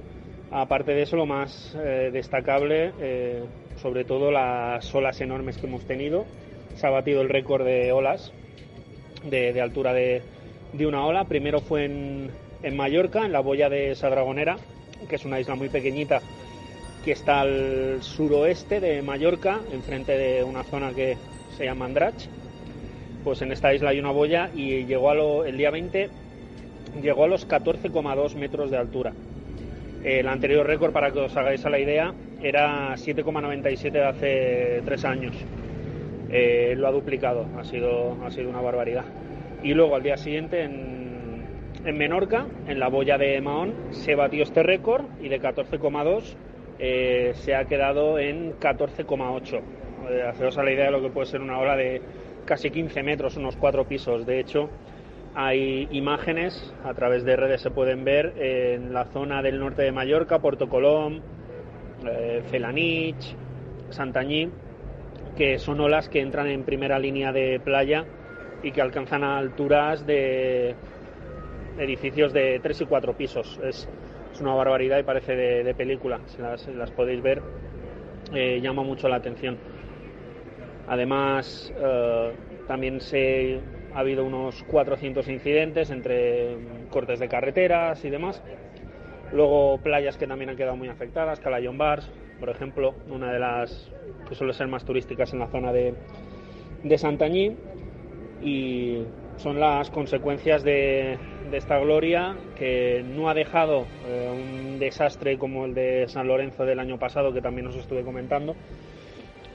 [0.51, 3.43] Aparte de eso, lo más eh, destacable, eh,
[3.77, 6.25] sobre todo las olas enormes que hemos tenido.
[6.75, 8.31] Se ha batido el récord de olas,
[9.23, 10.21] de, altura de,
[10.79, 11.25] una ola.
[11.25, 12.31] Primero fue en,
[12.63, 14.57] en Mallorca, en la boya de Sadragonera,
[15.07, 16.21] que es una isla muy pequeñita
[17.03, 21.17] que está al suroeste de Mallorca, enfrente de una zona que
[21.57, 22.27] se llama Andrach.
[23.23, 26.09] Pues en esta isla hay una boya y llegó a lo, el día 20
[27.01, 29.13] llegó a los 14,2 metros de altura.
[30.03, 35.03] El anterior récord, para que os hagáis a la idea, era 7,97 de hace tres
[35.03, 35.35] años.
[36.31, 39.05] Eh, lo ha duplicado, ha sido, ha sido una barbaridad.
[39.61, 41.43] Y luego al día siguiente en,
[41.83, 46.35] en Menorca, en la boya de Mahón, se batió este récord y de 14,2
[46.79, 49.61] eh, se ha quedado en 14,8.
[50.09, 52.01] Eh, haceros a la idea de lo que puede ser una ola de
[52.45, 54.25] casi 15 metros, unos cuatro pisos.
[54.25, 54.69] De hecho,
[55.35, 59.91] hay imágenes, a través de redes se pueden ver, en la zona del norte de
[59.91, 61.21] Mallorca, Puerto Colom,
[62.05, 63.35] eh, Felanich,
[63.89, 64.49] Santañí,
[65.35, 68.05] que son olas que entran en primera línea de playa
[68.63, 70.75] y que alcanzan alturas de
[71.77, 73.59] edificios de tres y cuatro pisos.
[74.41, 76.19] Una barbaridad y parece de, película.
[76.27, 77.41] Si las, podéis ver,
[78.33, 79.57] eh, llama mucho la atención.
[80.87, 82.31] Además, eh,
[82.67, 83.59] también se
[83.93, 86.57] ha habido unos 400 incidentes entre
[86.89, 88.41] cortes de carreteras y demás.
[89.31, 92.09] Luego playas que también han quedado muy afectadas, Calayón Bars,
[92.39, 93.91] por ejemplo, una de las
[94.27, 95.93] que suele ser más turísticas en la zona de,
[96.83, 97.55] de Santañí.
[98.41, 99.03] Y
[99.37, 101.17] son las consecuencias de,
[101.57, 106.79] esta gloria que no ha dejado eh, un desastre como el de San Lorenzo del
[106.79, 108.55] año pasado, que también os estuve comentando,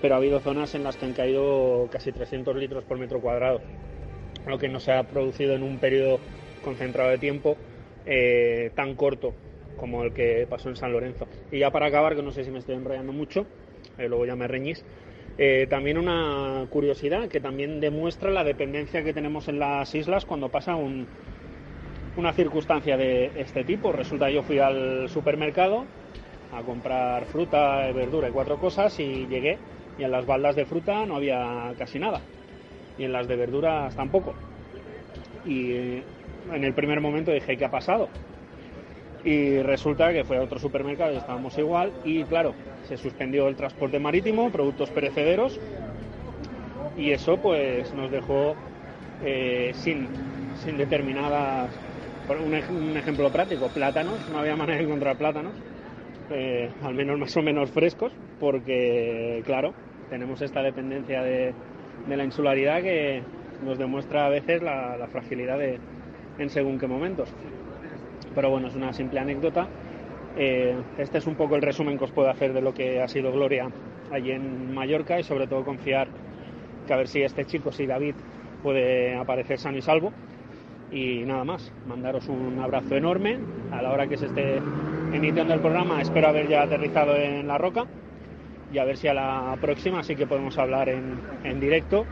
[0.03, 3.61] pero ha habido zonas en las que han caído casi 300 litros por metro cuadrado
[4.47, 6.19] lo que no se ha producido en un periodo
[6.63, 7.57] concentrado de tiempo
[8.07, 9.35] eh, tan corto
[9.77, 11.27] como el que pasó en San Lorenzo.
[11.51, 13.47] Y ya para acabar, que no sé si me estoy enrollando mucho,
[13.99, 14.85] eh, luego ya me reñís,
[15.37, 20.49] eh, también una curiosidad que también demuestra la dependencia que tenemos en las islas cuando
[20.49, 20.77] pasa
[22.17, 23.93] una circunstancia de este tipo.
[23.93, 25.85] Resulta que yo fui al supermercado
[26.53, 29.59] a comprar fruta, verdura y cuatro cosas y llegué
[29.99, 32.21] y en las baldas de fruta no había casi nada
[32.99, 34.35] y en las de verduras tampoco.
[35.45, 35.73] Y
[36.53, 38.09] en el primer momento dije, ¿qué ha pasado?
[39.25, 42.55] Y resulta que fue a otro supermercado y estábamos igual y claro,
[42.87, 45.59] se suspendió el transporte marítimo, productos perecederos
[46.97, 48.55] y eso pues nos dejó
[49.25, 50.09] eh, sin,
[50.63, 51.71] sin determinadas...
[52.27, 55.53] Un, ejemplo práctico, plátanos, no había manera de encontrar plátanos,
[56.31, 59.75] eh, al menos más o menos frescos, porque claro,
[60.09, 61.53] tenemos esta dependencia de,
[62.09, 63.23] de la insularidad que
[63.63, 65.79] nos demuestra a veces la, fragilidad de,
[66.39, 67.33] en según qué momentos.
[68.35, 69.69] Pero bueno, es una simple anécdota.
[70.37, 73.09] Eh, este es un poco el resumen que os puedo hacer de lo que ha
[73.09, 73.69] sido Gloria
[74.11, 76.09] allí en Mallorca y sobre todo confiar
[76.87, 78.15] que a ver si este chico, si David,
[78.63, 80.13] puede aparecer sano y salvo.
[80.91, 83.39] Y nada más, mandaros un abrazo enorme.
[83.73, 84.59] A la hora que se esté
[85.13, 87.87] emitiendo el programa, espero haber ya aterrizado en la roca
[88.73, 92.05] y a ver si a la próxima sí que podemos hablar en, en directo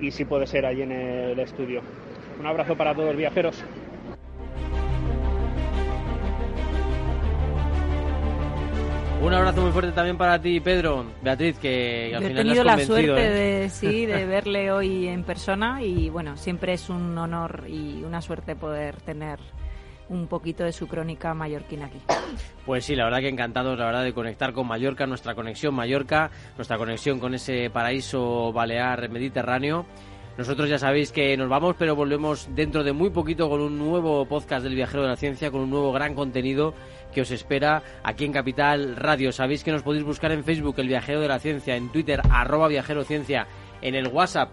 [0.00, 1.82] y si puede ser allí en el estudio.
[2.38, 3.64] Un abrazo para todos los viajeros.
[9.26, 11.04] Un abrazo muy fuerte también para ti, Pedro.
[11.20, 13.30] Beatriz, que al final tenido la suerte ¿eh?
[13.30, 18.22] de, sí, de verle hoy en persona y bueno, siempre es un honor y una
[18.22, 19.40] suerte poder tener
[20.08, 21.98] un poquito de su crónica mallorquina aquí.
[22.64, 26.30] Pues sí, la verdad que encantados, la verdad, de conectar con Mallorca, nuestra conexión Mallorca,
[26.56, 29.86] nuestra conexión con ese paraíso balear mediterráneo.
[30.38, 34.26] Nosotros ya sabéis que nos vamos, pero volvemos dentro de muy poquito con un nuevo
[34.26, 36.74] podcast del Viajero de la Ciencia, con un nuevo gran contenido
[37.14, 39.32] que os espera aquí en Capital Radio.
[39.32, 42.68] Sabéis que nos podéis buscar en Facebook, El Viajero de la Ciencia, en Twitter, arroba
[42.68, 43.46] Viajero Ciencia,
[43.80, 44.50] en el WhatsApp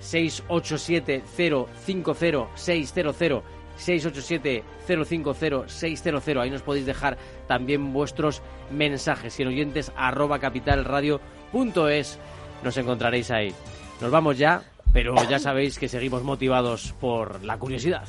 [0.00, 3.42] 687 050 600
[3.80, 6.40] 687-050-600.
[6.40, 12.18] Ahí nos podéis dejar también vuestros mensajes y en oyentes arroba capitalradio.es
[12.62, 13.54] nos encontraréis ahí.
[14.00, 14.62] Nos vamos ya,
[14.92, 18.04] pero ya sabéis que seguimos motivados por la curiosidad.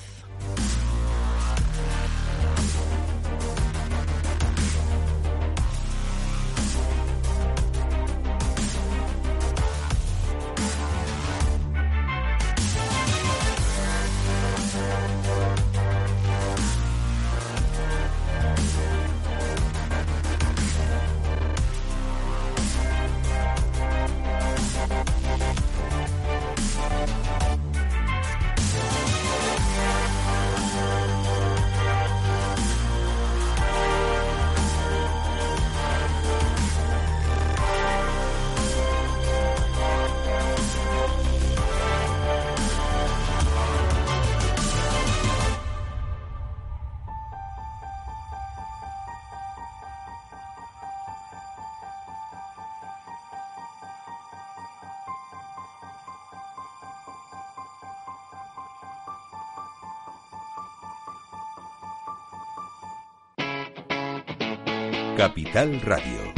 [65.61, 66.30] Capital Radio.